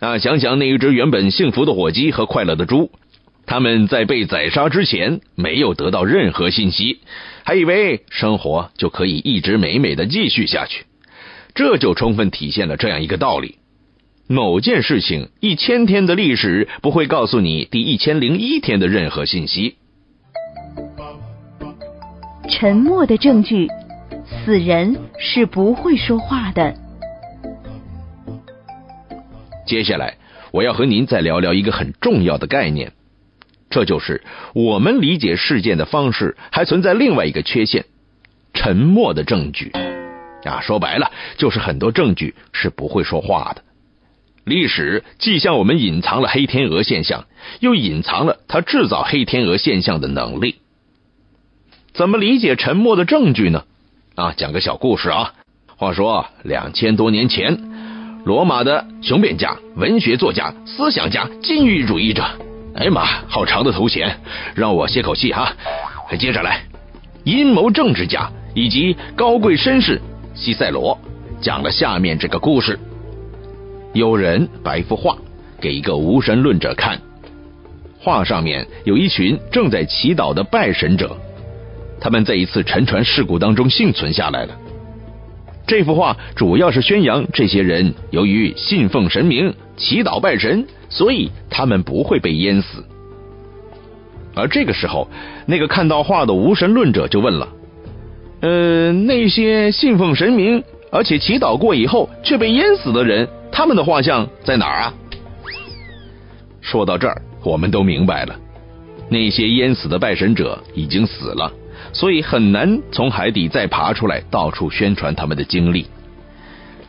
[0.00, 2.90] 啊，想想那一只原本幸福的火鸡和快乐的猪，
[3.44, 7.00] 他们在被宰杀之前没有得到任何信息，
[7.44, 10.84] 还以为生活就可以一直美美的继续下去，
[11.54, 13.56] 这就充分体现了这样一个道理。
[14.26, 19.74] 某件事情一千天的历史不会告诉你第一千零一天的任何信息。
[22.48, 23.68] 沉默的证据，
[24.24, 26.74] 死人是不会说话的。
[29.70, 30.16] 接下来
[30.50, 32.90] 我要和您再聊聊一个很重要的概念，
[33.70, 37.84] 这就是我们理解事件的方式还存在另外一个缺陷——
[38.52, 39.70] 沉默的证据。
[40.42, 43.62] 啊，说白了就是很多证据是不会说话的。
[44.42, 47.26] 历史既向我们隐藏了黑天鹅现象，
[47.60, 50.56] 又隐藏了它制造黑天鹅现象的能力。
[51.92, 53.62] 怎么理解沉默的证据呢？
[54.16, 55.34] 啊，讲个小故事啊。
[55.76, 57.69] 话说两千多年前，
[58.24, 62.22] 罗马的雄辩家、文学作家、思想家、禁欲主义者，
[62.74, 64.14] 哎呀妈，好长的头衔，
[64.54, 65.52] 让我歇口气哈。
[66.18, 66.62] 接着来，
[67.24, 70.00] 阴谋政治家以及高贵绅士
[70.34, 70.98] 西塞罗
[71.40, 72.78] 讲了下面这个故事。
[73.94, 75.16] 有人把一幅画
[75.60, 77.00] 给一个无神论者看，
[77.98, 81.16] 画上面有一群正在祈祷的拜神者，
[82.00, 84.54] 他们在一次沉船事故当中幸存下来了。
[85.70, 92.84] 这幅画主要是宣扬这些人由于信奉神明、祈祷拜神，所以他们不会被淹死。
[94.34, 95.06] 而这个时候，
[95.46, 97.48] 那个看到画的无神论者就问了
[98.42, 104.94] ：“呃，那些信奉神明而且祈祷过以后却被淹死的人？”他们的画像在哪儿啊？
[106.60, 108.34] 说到这儿，我们都明白了，
[109.08, 111.52] 那些淹死的拜神者已经死了，
[111.92, 115.86] 所以很难从海底再爬出来，到处宣传他们的经历。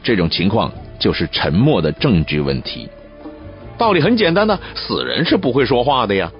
[0.04, 2.88] 这种情况就是沉默的证据问题。
[3.78, 6.32] 道理很简单呢，死人是不会说话的呀。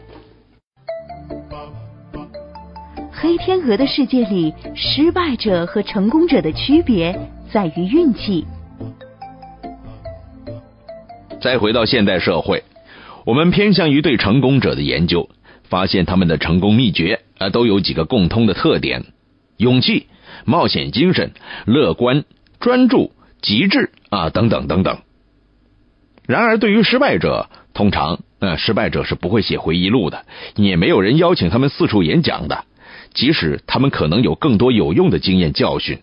[3.12, 7.20] 黑天鹅的世界里，失败者和成功者的区别
[7.52, 8.46] 在于运气。
[11.40, 12.64] 再回到现代社会，
[13.26, 15.30] 我们偏向于对成功者的研究，
[15.72, 19.06] 发现他们的成功秘诀啊都有几个共通的特点：
[19.58, 20.06] 勇气、
[20.46, 21.32] 冒险精神、
[21.66, 22.26] 乐观、
[22.60, 25.00] 专注、极致啊等等等等。
[26.28, 32.66] 然而，对于失败者，通常呃失败者是不会写回忆录的，也没有人邀请他们四处演讲的，
[33.14, 36.00] 即使他们可能有更多有用的经验教训。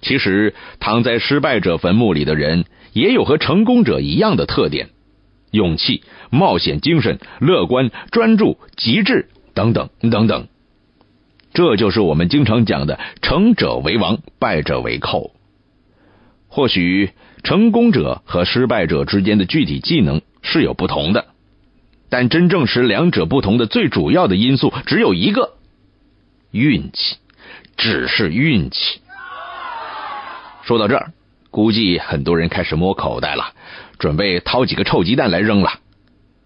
[0.00, 2.64] 其实，躺在失败者坟墓里的人。
[2.94, 4.90] 也有和成功者一样的特点：
[5.50, 10.48] 勇气、冒险精神、乐观、专注、极致等等等等。
[11.52, 15.32] 这就是我们经常讲的“成者为王，败者为寇”。
[16.48, 17.10] 或许
[17.44, 21.26] 成功者和失败者之间的具体技能是有不同的，
[22.08, 25.52] 但真正使两者不同的最主要的因素只有一个：
[26.50, 27.18] 运气，
[27.76, 29.02] 只是运气。
[30.62, 31.12] 说到这儿。
[31.50, 33.52] 估计很多人开始摸口袋了，
[33.98, 35.80] 准备掏几个臭鸡蛋来扔了。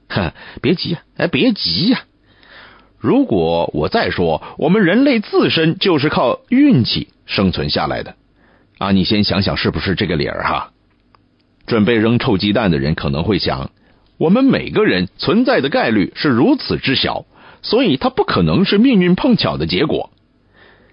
[0.08, 2.04] 哼， 别急呀，哎，别急呀！
[2.98, 8.14] 如果我再说，我们人类自身就是靠运气生存下来的，
[8.78, 10.72] 啊，你先想想是不是这个理儿哈？
[11.66, 13.70] 准备扔臭鸡蛋的人可能会想，
[14.18, 17.26] 我们每个人存在的概率是如此之小，
[17.62, 20.10] 所以它不可能是命运碰巧的结果。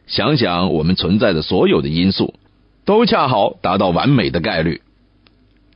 [0.08, 2.36] 想想我们存在的所有的因素。
[2.86, 4.82] 都恰好达到完美的概率，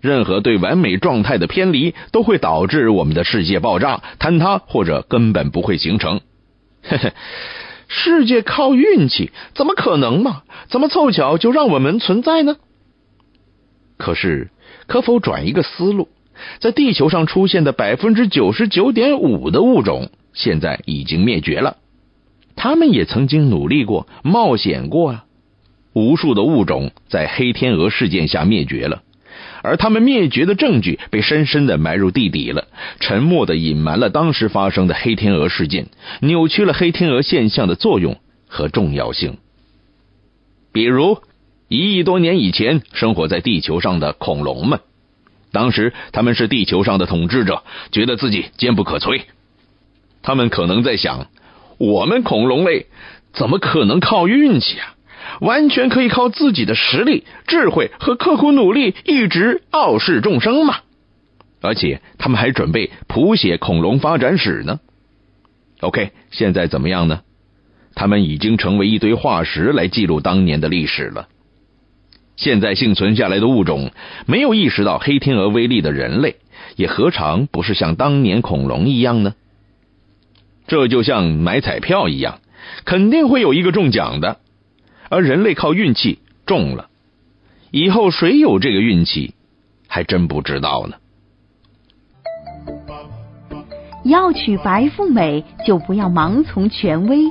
[0.02, 6.22] 任何对完美状态的偏离都会导致我们的世界爆炸、坍塌，或者根本不会形成。
[6.84, 7.14] 嘿嘿，
[7.88, 10.44] 世界靠运气，怎么可能嘛？
[10.70, 12.58] 怎么凑巧就让我们存在呢？
[13.98, 14.52] 可是，
[14.86, 16.08] 可否转一个思路，
[16.60, 21.78] 在地球上出现的百分之九十九点五的物种，现在已经灭绝了。
[22.56, 25.26] 他们也曾经努力过、冒险过啊！
[25.94, 29.02] 无数的物种在黑天鹅事件下灭绝了。
[29.68, 32.68] 而他们灭绝的证据被深深的埋入地底了，
[33.02, 35.88] 沉默的隐瞒了当时发生的黑天鹅事件，
[36.22, 39.38] 扭曲了黑天鹅现象的作用和重要性。
[40.72, 41.22] 比如，
[41.68, 44.80] 一亿多年以前生活在地球上的恐龙们，
[45.52, 49.24] 当时他们是地球上的统治者，觉得自己坚不可摧。
[50.22, 51.28] 他们可能在想：
[51.78, 52.86] 我们恐龙类
[53.34, 54.96] 怎么可能靠运气啊？
[55.40, 60.78] 完全可以靠自己的实力、智慧和刻苦努力一直傲视众生嘛！
[61.62, 64.80] 而且他们还准备谱写恐龙发展史呢。
[65.82, 67.22] OK，现在怎么样呢？
[67.96, 71.28] 他们已经成为一堆化石来记录当年的历史了。
[72.36, 73.92] 现在幸存下来的物种，
[74.28, 76.36] 没有意识到黑天鹅威力的人类，
[76.76, 79.34] 也何尝不是像当年恐龙一样呢？
[80.68, 82.40] 这就像买彩票一样，
[82.86, 84.38] 肯定会有一个中奖的。
[85.10, 86.90] 而人类靠运气中了，
[87.72, 89.34] 以后谁有这个运气，
[89.88, 90.98] 还真不知道呢。
[94.04, 97.26] 要娶白富美，就不要盲从权威。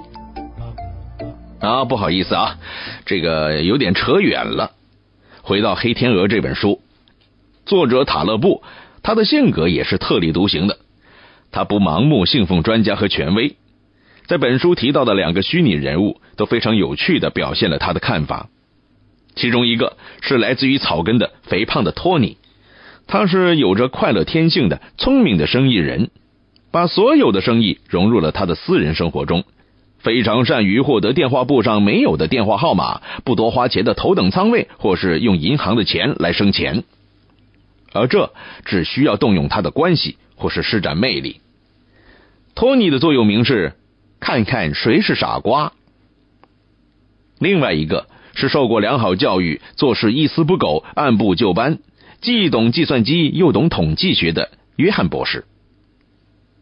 [1.60, 2.58] 啊，不好意思啊，
[3.06, 4.72] 这个有点扯远了。
[5.42, 6.82] 回到《黑天鹅》这本书，
[7.64, 8.62] 作者塔勒布，
[9.02, 10.78] 他的性格也是特立独行的，
[11.50, 13.56] 他不盲目信奉专家和权威。
[14.26, 18.48] 在本书提到的两个虚拟人物都非常有趣的表现了他的看法，
[19.36, 22.36] 其中一个是来自于草根的肥胖的托尼，
[23.06, 26.10] 他是有着快乐天性的聪明的生意人，
[26.72, 29.44] 把所有的生意融入了他的私人生活中，
[30.00, 36.82] 非常善于获得电话簿上没有的电话号码，不多花钱的头等舱位，或是用银行的钱来生钱，
[37.92, 38.32] 而这
[38.64, 41.40] 只需要动用他的关系或是施展魅力。
[42.56, 43.74] 托尼的座右铭是。
[44.20, 45.72] 看看谁是傻瓜。
[47.38, 51.78] 另外一个是受过良好教育、做事一丝不苟、按部就班，
[52.20, 55.44] 既懂计算机又懂统计学的约翰博士。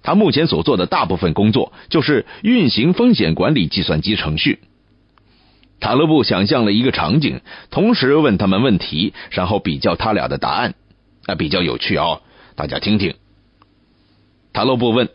[0.03, 4.59] 他目前所做的大部分工作就是运行风险管理计算机程序。
[5.81, 7.41] 塔勒布想象了一个场景，
[7.71, 10.75] 同时问他们问题，然后比较他俩的答案，
[11.27, 12.23] 啊，比较有趣哦，
[12.57, 13.15] 大家听听。
[14.53, 15.09] 塔勒布问。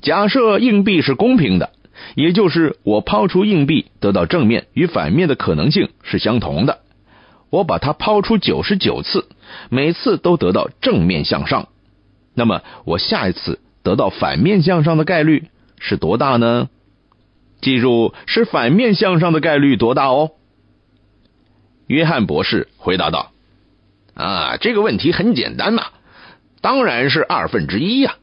[0.00, 1.70] 假设硬币是公平的，
[2.14, 6.80] 也就是我抛出硬币得到正面与反面的可能性是相同的。
[7.50, 9.26] 我把它抛出九十九次，
[9.70, 11.68] 每次都得到正面向上。
[12.34, 15.48] 那么我下一次得到反面向上的概率
[15.80, 16.68] 是多大呢？
[17.60, 20.30] 记住，是反面向上的概率多大哦。
[21.88, 23.32] 约翰博士回答道
[24.14, 25.86] ：“啊，这个问题很简单嘛，
[26.60, 28.16] 当然是二分之一呀。”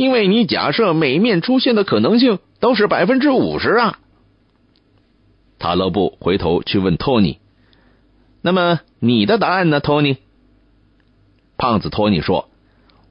[0.00, 3.98] 因为你假设每面出现的可能性都是百分之五十啊。
[5.58, 7.38] 塔勒布回头去问托尼
[8.40, 10.16] ：“那么你的答案呢，托尼？”
[11.58, 12.48] 胖子托尼说：“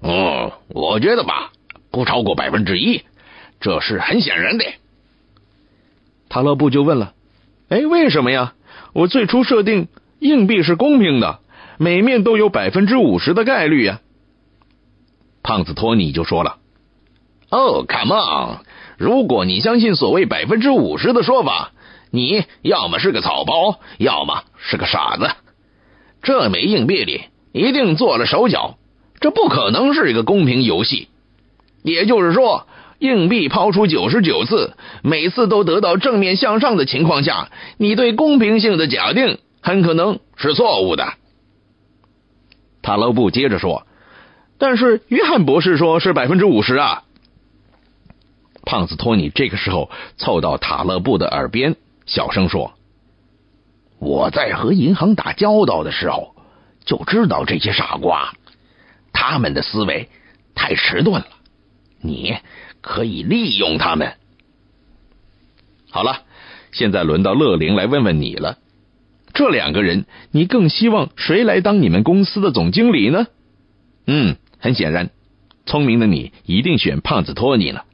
[0.02, 1.52] 嗯，我觉得吧，
[1.91, 3.04] 不超过百分之一，
[3.60, 4.65] 这是很显然的。”
[6.28, 7.13] 塔勒布就问了
[7.69, 8.56] ：“哎，为什么呀？
[8.93, 11.38] 我最初设定硬币是公平的，
[11.78, 14.02] 每面都有百分之五十的概率呀。”
[15.43, 16.58] 胖子托尼就说了。
[17.51, 18.57] 哦，Come on！
[18.97, 21.71] 如果你相信所谓百分之五十的说法，
[22.12, 25.29] 你要么是个草包，要么是个傻子。
[26.21, 28.77] 这枚硬币里一定做了手脚，
[29.19, 31.07] 这不可能是一个公平游戏。
[31.81, 32.67] 也就是说，
[32.99, 41.13] 硬币抛出九十九次，每次都得到正面向上的情况下，你对公平性的假定很可能是错误的。
[42.83, 43.88] 塔勒布接着说
[44.59, 47.03] ：“但是约翰博士说是百分之五十啊。”
[48.69, 52.75] 胖子托尼这个时候凑到塔勒布的耳边，小声说
[53.98, 56.35] ：“我在和银行打交道的时候，
[56.85, 58.35] 就知道这些傻瓜，
[59.12, 60.08] 他们的思维
[60.54, 61.25] 太迟钝了。
[62.00, 62.37] 你
[62.81, 64.13] 可以利用他们。”
[65.89, 66.21] 好了，
[66.71, 68.60] 现在轮到乐灵来问问你了。
[69.33, 73.25] 这两个人，你更希望谁来当你们公司的总经理呢？
[74.06, 75.10] 嗯，很显然，
[75.65, 77.85] 聪明的你一定选胖子托尼了。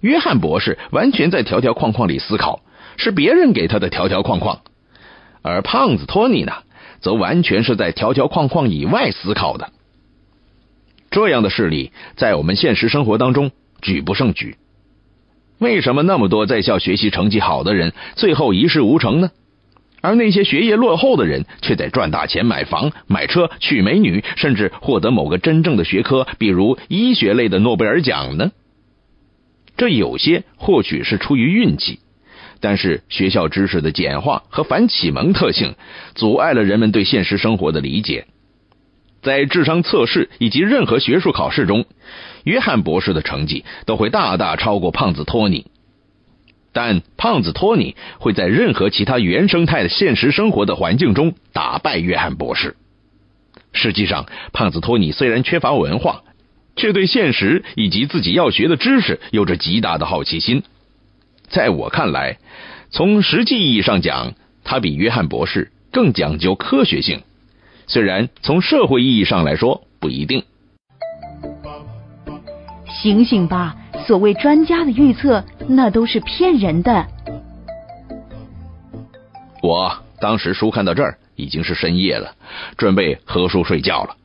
[0.00, 2.62] 约翰博士完全在条条框框里思考，
[2.96, 4.60] 是别人给他的条条框框；
[5.42, 6.52] 而胖子托尼呢，
[7.00, 9.70] 则完全是在条条框框以外思考的。
[11.10, 13.50] 这样的事例在我们现实生活当中
[13.82, 14.56] 举不胜举。
[15.58, 19.30] 为什么那么多在校学习成绩好的人最后一事无成呢？
[20.00, 28.52] 而那些学业落后的人却在赚大钱、买房、买车、娶美女，甚至获得某个真正的学科，比如医学类的诺贝尔奖呢？
[29.80, 32.00] 这有些或许是出于运气，
[32.60, 35.74] 但是学校知识的简化和反启蒙特性，
[36.14, 38.26] 阻碍了人们对现实生活的理解。
[39.22, 41.86] 在智商测试以及任何学术考试中，
[42.44, 45.68] 约翰博士的成绩都会大大超过胖子托尼。
[46.74, 52.76] 但胖子托尼会在任何其他原生态的现实生活的环境中打败约翰博士。
[53.72, 56.22] 实际上，胖子托尼虽然缺乏文化，
[56.76, 60.62] 却对现实以及自己要学的知识有着极大的好奇心。
[61.48, 62.38] 在我看来，
[62.90, 67.22] 从实际意义上讲，他比约翰博士更讲究科学性。
[67.86, 70.44] 虽然从社会意义上来说不一定。
[73.02, 73.76] 醒醒吧！
[74.06, 77.06] 所谓专家的预测，那都是骗人的。
[79.62, 82.34] 我当时书看到这儿已经是深夜了，
[82.76, 84.16] 准备合书睡觉了。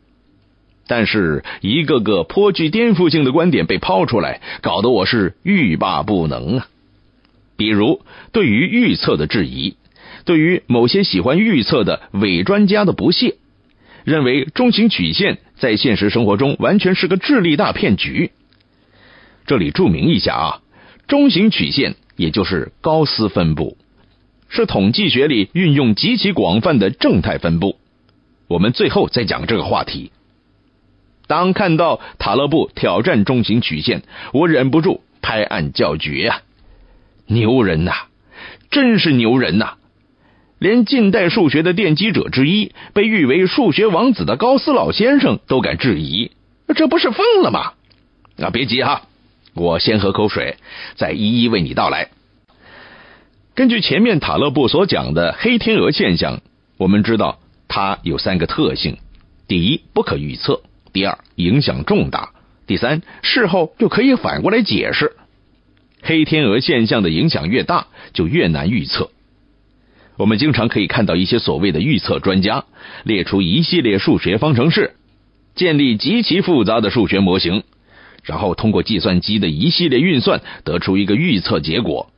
[0.88, 6.68] 但是一个个颇具颠覆性的观点被抛出来，搞得我是欲罢不能啊！
[7.58, 9.76] 比如对于预测的质疑，
[10.26, 13.36] 对于某些喜欢预测的伪专家的不屑，
[14.04, 18.32] 认为中型曲线在现实生活中完全是个智力大骗局。
[19.48, 20.62] 这里注明一下啊，
[21.08, 23.78] 中型曲线也就是高斯分布，
[24.50, 27.78] 是统计学里运用极其广泛的正态分布。
[28.48, 30.12] 我们最后再讲这个话题。
[31.28, 34.04] 当看到塔勒布挑战中型曲线，
[34.34, 36.42] 我忍不住拍案叫绝啊！
[37.28, 37.92] 牛人呐，
[38.70, 39.74] 真是牛人呐！
[40.60, 46.32] 连近代数学的奠基者之一，被誉为数学王子的高斯老先生都敢质疑，
[46.76, 47.74] 这不是疯了吗？
[48.40, 49.04] 啊，别急哈。
[49.54, 50.58] 我先喝口水，
[50.96, 52.10] 再一一为你道来。
[53.54, 56.42] 根据前面塔勒布所讲的黑天鹅现象，
[56.78, 58.98] 我们知道它有三个特性：
[59.48, 60.62] 第一，不可预测；
[60.96, 62.30] 第二，影响重大；
[62.68, 65.18] 第三，事后就可以反过来解释。
[66.02, 69.12] 黑天鹅现象的影响越大，就越难预测。
[70.16, 72.64] 我们经常可以看到一些所谓的预测专家
[73.04, 74.96] 列出一系列数学方程式，
[75.54, 77.64] 建立极其复杂的数学模型。
[78.24, 82.10] 然后通过计算机的一系列运算得出一个预测结果，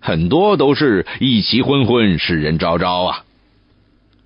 [0.00, 3.24] 很多都是一旗昏昏，世人昭昭啊。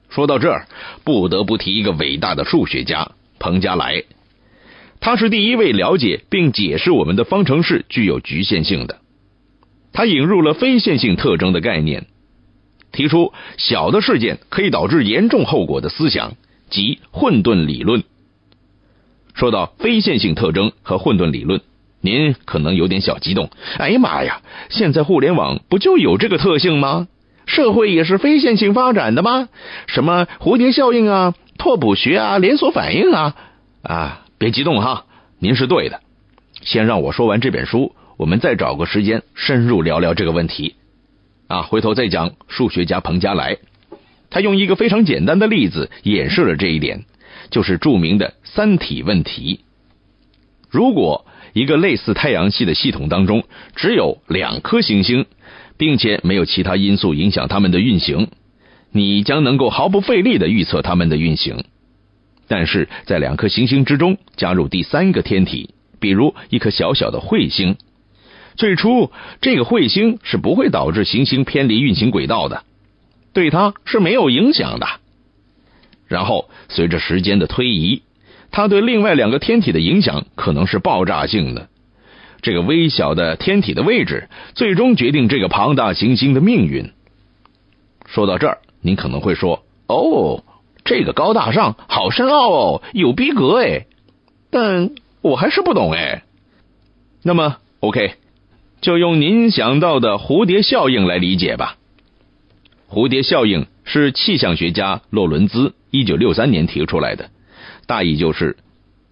[0.08, 0.68] 说到这儿，
[1.02, 4.04] 不得不提一个伟大的数学家彭加莱，
[5.00, 8.98] 他是第一位了解并解释我们的方程式具有局限性的。
[9.92, 12.06] 他引入了非线性特征的概念，
[12.92, 16.34] 提出小的事件可以导致严重后果的思想，
[16.68, 18.04] 即混沌理论。
[19.34, 21.60] 说到非线性特征和混沌理论，
[22.00, 23.50] 您可能有点小激动。
[23.78, 27.08] 哎呀妈呀，现在互联网不就有这个特性吗？
[27.46, 29.48] 社会也是非线性发展的吗？
[29.86, 33.36] 什么蝴蝶效应啊、拓扑学啊、连锁反应啊？
[33.82, 35.04] 啊，别激动哈，
[35.38, 36.00] 您是对的。
[36.62, 40.76] 先让我说完这本书，我们再找个时间深入聊聊这个问题。
[41.48, 43.58] 啊，回头再讲数学家彭加莱，
[44.30, 47.04] 他用一个非常简单的例子演示了这一点。
[47.50, 49.60] 就是著名的三体问题。
[50.68, 53.44] 如果一个类似太阳系的系统当中
[53.74, 55.24] 只有两颗行星，
[55.78, 58.28] 并且没有其他因素影响它们的运行，
[58.90, 61.64] 你将能够毫不费力的预测它们的运行。
[62.46, 67.76] 但是在两颗行星之中加入第三个天体，比如一颗小小的彗星，
[68.56, 72.64] 最初这个彗星是不会导致行星偏离运行轨道的，
[73.34, 74.86] 对它是没有影响的。
[76.06, 78.02] 然后，随着时间的推移，
[78.50, 81.68] 它对另外两个天体的影响可能是爆炸性的。
[82.40, 86.92] 这个微小的天体的位置，最终决定这个庞大行星的命运。
[88.06, 90.44] 说到这儿，您可能会说：“哦，
[90.84, 93.86] 这个高大上，好深奥哦，有逼格哎。”
[94.50, 96.22] 但我还是不懂哎。
[97.22, 98.14] 那么，OK，
[98.80, 101.76] 就用您想到的蝴蝶效应来理解吧。
[102.88, 105.74] 蝴蝶效应是气象学家洛伦兹。
[105.90, 107.30] 一九六三年提出来的，
[107.86, 108.56] 大意就是：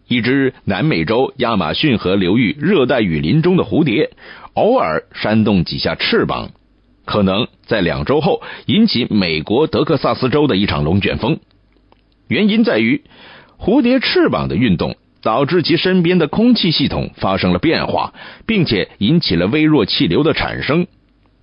[0.09, 4.11] 一只南美洲亚马逊河流域热带雨林中的蝴蝶，
[4.55, 6.51] 偶尔扇动几下翅膀，
[7.07, 11.39] 可能在两周后引起美国德克萨斯州的一场龙卷风。
[12.29, 13.05] 原因在于，
[13.59, 18.13] 蝴蝶翅膀的运动导致其身边的空气系统发生了变化，
[18.45, 20.87] 并且引起了微弱气流的产生。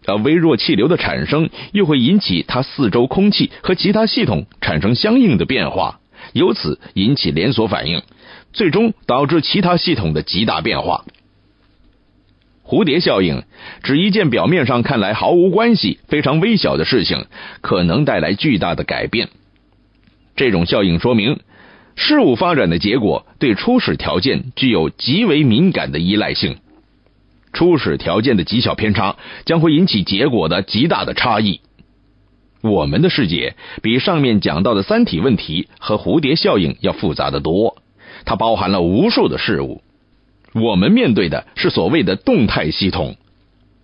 [0.06, 6.02] 而微弱气流的产生又会引起它四周空气和其他系统产生相应的变化，
[6.34, 8.02] 由此引起连锁反应，
[8.52, 11.06] 最终导致其他系统的极大变化。
[12.74, 13.44] 蝴蝶效应
[13.84, 17.28] 指一件表面上看来毫无关系、非常微小的事情，
[17.62, 19.30] 可能带来巨大的改变。
[20.36, 21.40] 这种效应说明，
[21.96, 26.58] 事物发展的结果对初始条件具有极为敏感的依赖性。
[27.54, 31.62] 初始条件的极小偏差将会引起结果的极大的差异。
[32.62, 37.78] 我们的世界比上面讲到的三体问题和蝴蝶效应要复杂的多，
[38.26, 39.84] 它包含了无数的事物。
[40.54, 43.18] 我们面对的是所谓的动态系统，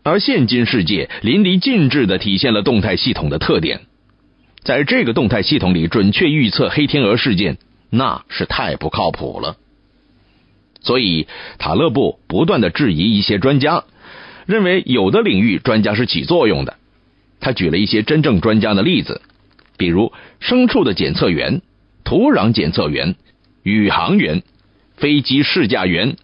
[0.04, 3.82] 而现今世界淋漓尽致的体现了动态系统的特点。
[4.64, 7.58] 在这个动态系统里，准确预测黑天鹅事件，
[7.90, 9.58] 那是太不靠谱了。
[10.82, 13.84] 所以，塔勒布不断的质疑一些专家，
[14.46, 16.78] 认为有的领域专家是起作用的。
[17.40, 19.22] 他举了一些真正专家的例子，
[19.78, 21.62] 比如牲畜的检测员、
[22.04, 23.16] 土壤检测员、
[23.64, 24.44] 宇航员、
[24.98, 26.18] 飞机试驾员、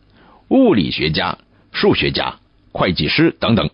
[0.55, 1.37] 物理学家、
[1.73, 2.39] 数学家、
[2.71, 3.69] 会计师等等。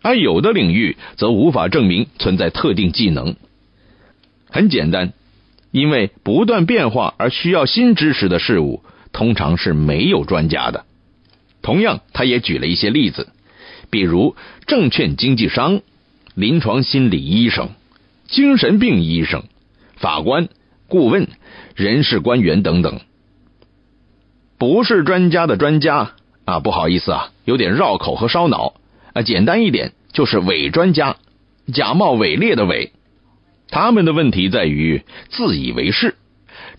[0.00, 3.36] 而有的领域则无法证明存在特定技能。
[4.48, 5.12] 很简单，
[5.70, 8.82] 因为不断变化而需要新知识的事物。
[9.12, 10.86] 通常是没有专家的。
[11.62, 13.28] 同样，他也举了一些例子，
[13.88, 14.34] 比如
[14.66, 15.82] 证券经纪商、
[16.34, 17.68] 临床心理医生、
[18.26, 19.44] 精神病医生、
[19.94, 20.48] 法官、
[20.88, 21.28] 顾问、
[21.76, 23.02] 人事官员等等。
[24.64, 26.12] 不是专家的专家
[26.46, 28.72] 啊，不好意思啊，有点绕口和烧脑
[29.12, 29.20] 啊。
[29.20, 31.16] 简单一点，就是伪专家，
[31.74, 32.90] 假冒伪劣的伪。
[33.68, 36.14] 他们的问题在于自以为是。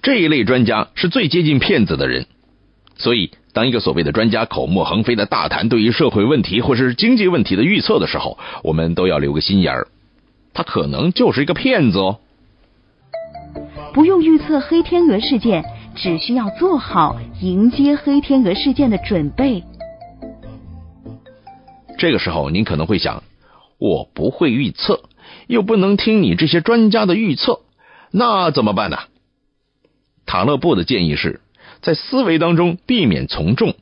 [0.02, 2.26] 这一类专家是最接近骗子的人，
[2.98, 9.88] 所以当一个所谓的专家口沫横飞的大谈对于社会问题或是经济问题的预测的时候，我们都要留个心眼儿，
[10.56, 12.18] 他可能就是一个骗子哦。
[13.94, 15.64] 不用预测黑天鹅事件，
[15.96, 19.64] 只需要做好迎接黑天鹅事件的准备。
[21.98, 23.24] 这个时候，您可能会想，
[23.80, 25.04] 我不会预测，
[25.48, 27.62] 又不能听你这些专家的预测，
[28.12, 28.98] 那怎么办呢？
[30.26, 31.40] 塔勒布的建议是，
[31.82, 33.76] 在思维当中避免从众，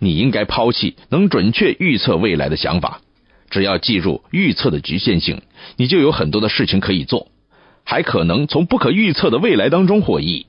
[0.00, 3.00] 你应该抛弃能准确预测未来的想法。
[3.50, 5.42] 只要记住预测的局限性，
[5.76, 7.28] 你就有很多的事情可以做，
[7.84, 10.46] 还可能从不可预测的未来当中获益。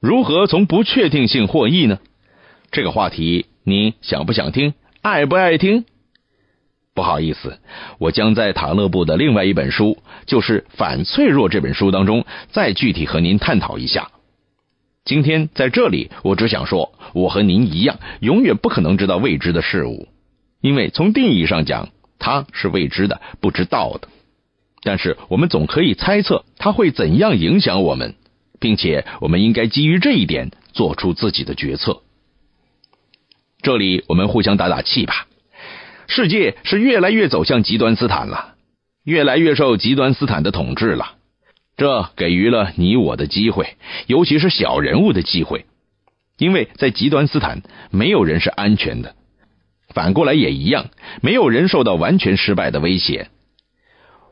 [0.00, 1.98] 如何从不确定性获益呢？
[2.70, 4.74] 这个话题你想不想听？
[5.02, 5.84] 爱不爱听？
[6.94, 7.58] 不好意思，
[7.98, 14.12] 我将在塔勒布的另外一本书，就是《反脆弱》这本书当中，再具体和您探讨一下。
[15.04, 20.06] 今天在这里，我只想说，我和您一样，永远不可能知道未知的事物，
[20.60, 21.88] 因为从定义上讲，
[22.20, 24.06] 它是未知的、不知道的。
[24.84, 28.14] 但是我们总可以猜测它会怎样影响我们，
[28.58, 32.02] 并且我们应该基于这一点做出自己的决策。
[33.62, 35.26] 这里我们互相打打气吧。
[36.06, 38.54] 世界是越来越走向极端斯坦了，
[39.04, 41.16] 越来越受极端斯坦的统治了。
[41.76, 45.66] 这给予了你我的机会，尤其是小人物的机会，
[46.38, 49.14] 因为在极端斯坦，没有人是安全的。
[49.94, 50.90] 反过来也一样，
[51.20, 53.28] 没有人受到完全失败的威胁。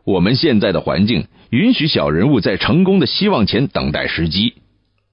[0.06, 4.54] 我们现在的环境允许小人物在成功的希望前等待时机，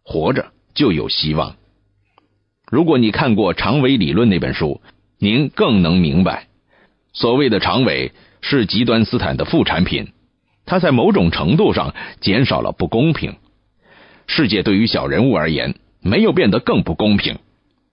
[0.04, 1.56] 活着就有希望。
[2.70, 4.82] 如果你看过《长尾理论》那本书，
[5.18, 6.48] 您更能明白，
[7.12, 10.10] 所谓的长尾是极端斯坦的副产品。
[10.64, 13.38] 它在某种程度上减少了不公平。
[14.28, 17.39] 世界对于小人物而言没有变得更不公平，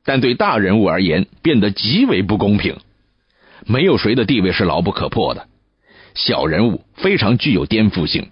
[0.05, 2.77] 但对大人物而言变得极为不公平。
[3.65, 5.47] 没有谁的地位是牢不可破的，
[6.15, 8.29] 小人物非常具有颠覆性。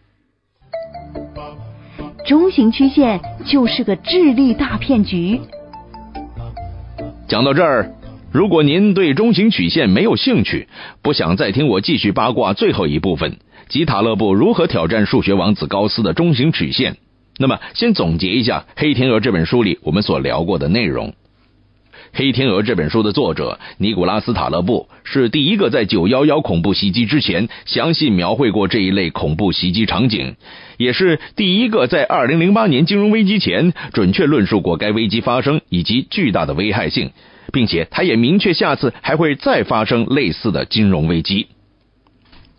[2.26, 5.40] 中型曲线就是个智力大骗局。
[7.26, 7.90] 讲到这儿，
[8.32, 10.68] 如果您对中型曲线没有兴趣，
[11.02, 13.38] 不想再听我继续八卦最后一部分。
[13.68, 16.96] 吉塔勒布如何挑战数学王子高斯的中型曲线？
[17.38, 21.08] 那么，先总结一下《黑天鹅》这本书里我们所聊过的内容。
[22.12, 30.36] 《黑天鹅》这本书的作者尼古拉斯·塔勒布是第一个在九幺幺恐怖袭击之前详细描绘过这一类恐怖袭击场景，
[30.76, 37.10] 也是第一个在二零零八年金融危机前准确论述过该危机发生以及巨大的危害性，
[37.52, 41.48] 并且他也明确下次还会再发生类似的金融危机。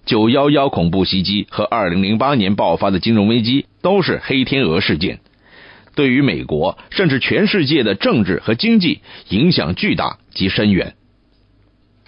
[0.05, 5.19] 九幺幺恐怖袭击和二零零八年爆发的金融危机都是黑天鹅事件，
[5.99, 10.95] 对于美国甚至全世界的政治和经济影响巨大及深远。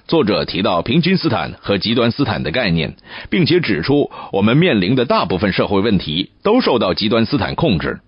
[0.07, 2.95] 作者提到平均斯坦和极端斯坦的概念，
[3.29, 7.99] 并且指出我们面临的大部分社会问题都受到极端斯坦控制，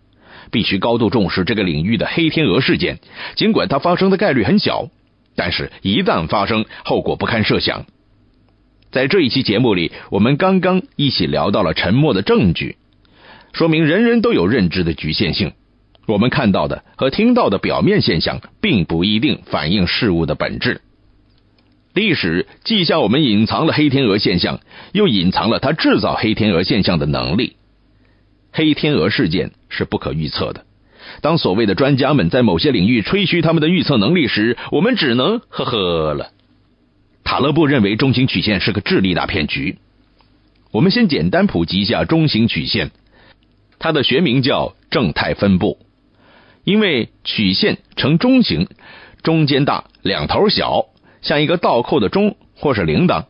[0.52, 3.00] 必须高度重视这个领域的黑天鹅事件。
[3.36, 4.88] 尽管它发生的概率很小，
[5.36, 7.86] 但是一旦发生，后果不堪设想。
[8.90, 12.78] 在这一期节目里，我们刚刚一起聊到了沉默的证据，
[13.52, 15.52] 说明人人都有认知的局限性。
[16.06, 20.82] 我们看到的和听到的表面现象，并不一定反映事物的本质。
[21.94, 24.60] 历史既向我们隐藏了黑天鹅现象，
[24.92, 27.56] 又隐藏了它制造黑天鹅现象的能力。
[28.52, 30.66] 黑天鹅事件是不可预测的。
[31.22, 36.32] 当所谓的专家们在某些领域吹嘘他们的预测能力时，我们只能呵呵了。
[37.24, 39.78] 塔勒布认为中型曲线是个智力大骗局。
[40.72, 42.92] 我们先简单普及一下中型曲线，
[43.80, 45.78] 它的学名叫正态分布，
[46.64, 48.68] 因为曲线呈中型，
[49.22, 50.88] 中间大，两头小。
[51.22, 53.28] 像一个倒扣的钟或是铃铛，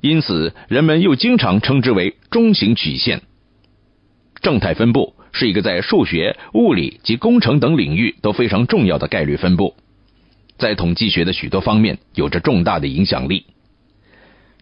[0.00, 3.22] 因此人们又经常称之为中型曲线。
[4.42, 9.76] 正态分布是一个在数学、物理及工程等领域都非常重要的概率分布，
[10.58, 13.46] 在统计学的许多方面有着重大的影响力。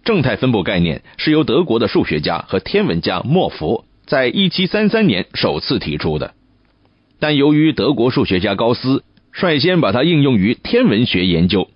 [0.05, 6.35] 正态分布概念是由德国的数学家和天文家莫福在1733年首次提出的，
[7.19, 11.69] 但由于德国数学家高斯率先把它应用于天文学研究。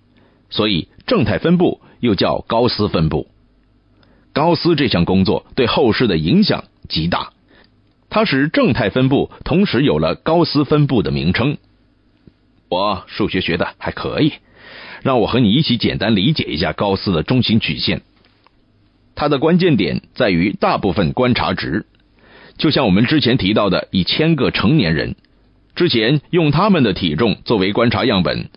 [0.49, 3.27] 所以，正态分布又叫高斯分布。
[4.33, 7.33] 高斯这项工作对后世的影响极大，
[8.09, 11.57] 它使正态分布同时有了高斯分布的名称。
[12.69, 14.33] 我数学学的还可以，
[15.03, 18.01] 让我和你一起简单理解一下高斯的中心曲线。
[19.15, 21.85] 它的关键点在于大部分观察值，
[22.57, 25.15] 就像我们之前提到的一千个成年人，
[25.75, 28.49] 之前用他们的体重作为观察样本。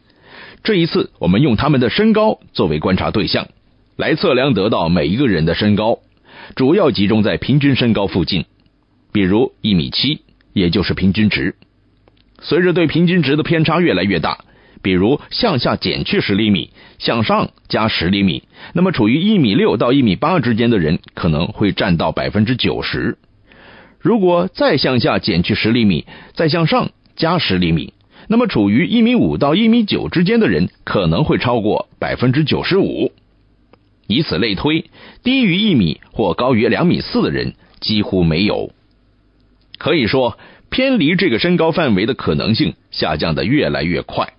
[0.63, 3.49] 这一次，我们用他们的身高作为观察对象，
[3.97, 6.01] 来测量得到每一个人的身高，
[6.55, 8.45] 主要集中在平均身高附近，
[9.13, 11.55] 比如一米七，也就是平均值。
[12.43, 14.39] 随着对平均值的偏差越来越大，
[14.83, 18.43] 比如向下减去十厘米，向上加十厘米，
[18.75, 23.17] 那么处于一米六到一米八之间的人可能会占到百分之九十。
[24.01, 27.93] 如果再向下减去十厘米，再向上加十厘米。
[28.29, 33.13] 那么，处于一米五到一米九之间的人可能会超过百分之九十五，
[34.09, 34.91] 以此类推，
[35.23, 38.73] 低于一米或高于两米四的人几乎没有。
[39.79, 40.39] 可以说，
[40.71, 44.35] 偏离这个身高范围的可能性下降的越来越快，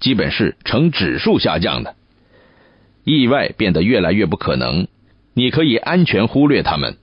[0.00, 1.94] 基本是呈指数下降的。
[3.04, 4.88] 意外变得越来越不可能，
[5.34, 6.96] 你可以安全忽略它们。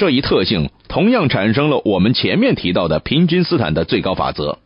[0.00, 4.58] 这一特性同样产生了我们前面提到的平均斯坦的最高法则。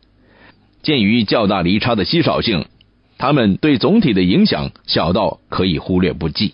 [0.81, 2.67] 鉴于较大离差的稀少性，
[3.17, 6.53] 它们对总体的影响小到可以忽略不计。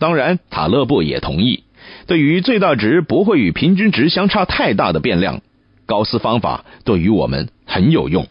[0.00, 1.62] 当然，塔勒布也同意，
[2.08, 5.40] 对于最大值不会与平均值相差太大的变量，
[5.86, 8.26] 高斯方法对于我们很有用。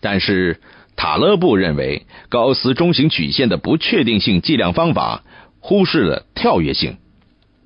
[0.00, 0.58] 但是，
[0.96, 5.22] 塔勒布认为高斯中型曲线的不确定性计量方法
[5.60, 6.96] 忽视了跳跃性，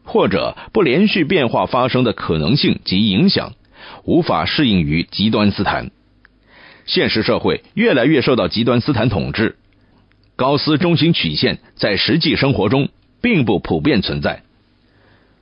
[0.09, 3.53] 或者不连续变化发生的可能性及影响，
[4.05, 5.91] 无法适应于极端斯坦。
[6.87, 9.57] 现实社会越来越受到极端斯坦统治，
[10.35, 12.89] 高斯中型曲线在实际生活中
[13.21, 14.43] 并不普遍存在。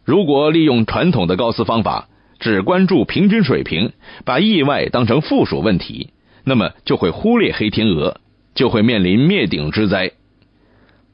[0.05, 2.09] 如果利用传统的高斯方法，
[2.41, 3.93] 只关注平均水平，
[4.25, 6.11] 把意外当成附属问题，
[6.43, 8.21] 那么就会忽略黑天鹅，
[8.57, 10.11] 就会面临灭顶之灾。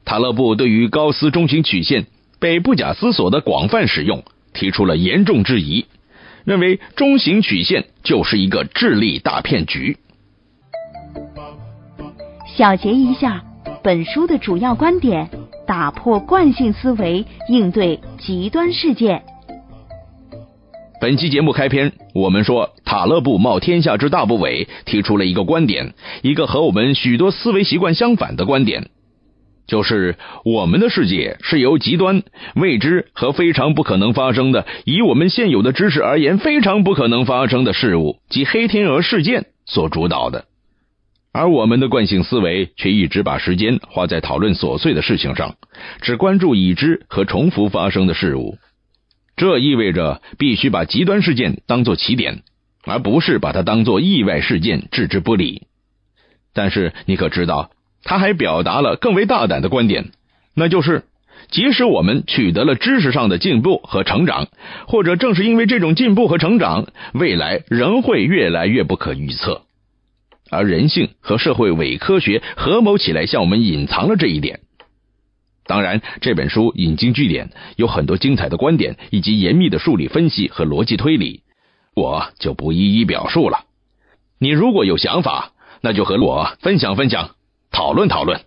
[0.05, 2.07] 塔勒布对于高斯中型曲线
[2.43, 4.21] 被不假思索的广泛使用
[4.53, 5.85] 提出了严重质疑，
[6.43, 9.97] 认为中型曲线就是一个智力大骗局。
[12.57, 13.41] 小结一下
[13.81, 15.29] 本书的主要观点：
[15.65, 19.23] 打破惯性思维，应对极端事件。
[20.99, 28.89] 本期节目开篇，我们说塔勒布冒天下之大不韪，提出了一个观点，一个和我们许多思维习惯相反的观点，
[29.65, 32.23] 就是我们的世界是由极端、
[32.55, 40.45] 未知和非常不可能发生的，以我们现有的知识而言，非常不可能发生的事物及黑天鹅事件所主导的。
[41.31, 45.55] 而我们的惯性思维却一直把时间花在讨论琐碎的事情上，
[46.01, 48.57] 只关注已知和重复发生的事物。
[49.35, 52.43] 这意味着必须把极端事件当作起点，
[52.83, 55.63] 而不是把它当作意外事件置之不理。
[56.53, 57.71] 但是你可知道，
[58.03, 60.11] 他还表达了更为大胆的观点
[60.55, 61.03] 那就是
[61.49, 64.47] 即使我们取得了知识上的进步和成长
[64.87, 69.63] 或者正是因为这种进步和成长未来仍会越来越不可预测。
[70.49, 74.59] 而人性和社会伪科学合谋起来向我们隐藏了这一点。
[75.65, 81.41] 当然这本书引经据典有很多精彩的观点以及严密的数理分析和逻辑推理。
[81.95, 83.65] 我就不一一表述了。
[84.39, 87.31] 你如果有想法那就和我分享分享。
[87.73, 88.39] 讨论讨论。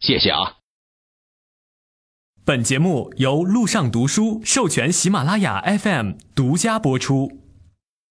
[0.00, 0.56] 谢谢啊。
[2.44, 7.41] 本节目由路上读书授权喜马拉雅 fm 独家播出。